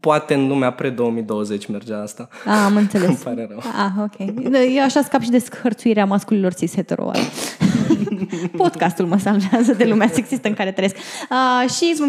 [0.01, 2.29] Poate în lumea pre-2020 mergea asta.
[2.45, 3.09] Ah, am înțeles.
[3.09, 3.59] Îmi pare rău.
[3.59, 4.19] Ah, ok.
[4.75, 7.11] Eu așa scap și de scărțuirea masculilor cis hetero
[8.57, 10.97] Podcastul mă salvează de lumea sexistă în care trăiesc.
[11.31, 11.95] Uh, și...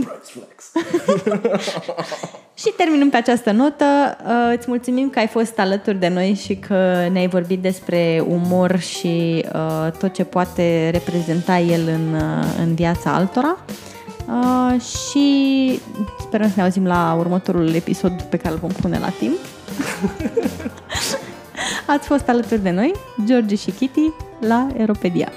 [2.61, 4.17] și terminăm pe această notă.
[4.25, 8.79] Uh, îți mulțumim că ai fost alături de noi și că ne-ai vorbit despre umor
[8.79, 13.57] și uh, tot ce poate reprezenta el în, uh, în viața altora.
[14.27, 15.79] Uh, și
[16.19, 19.37] sperăm să ne auzim la următorul episod pe care îl vom pune la timp.
[21.85, 22.93] Ați fost alături de noi,
[23.25, 25.31] George și Kitty, la Aeropedia.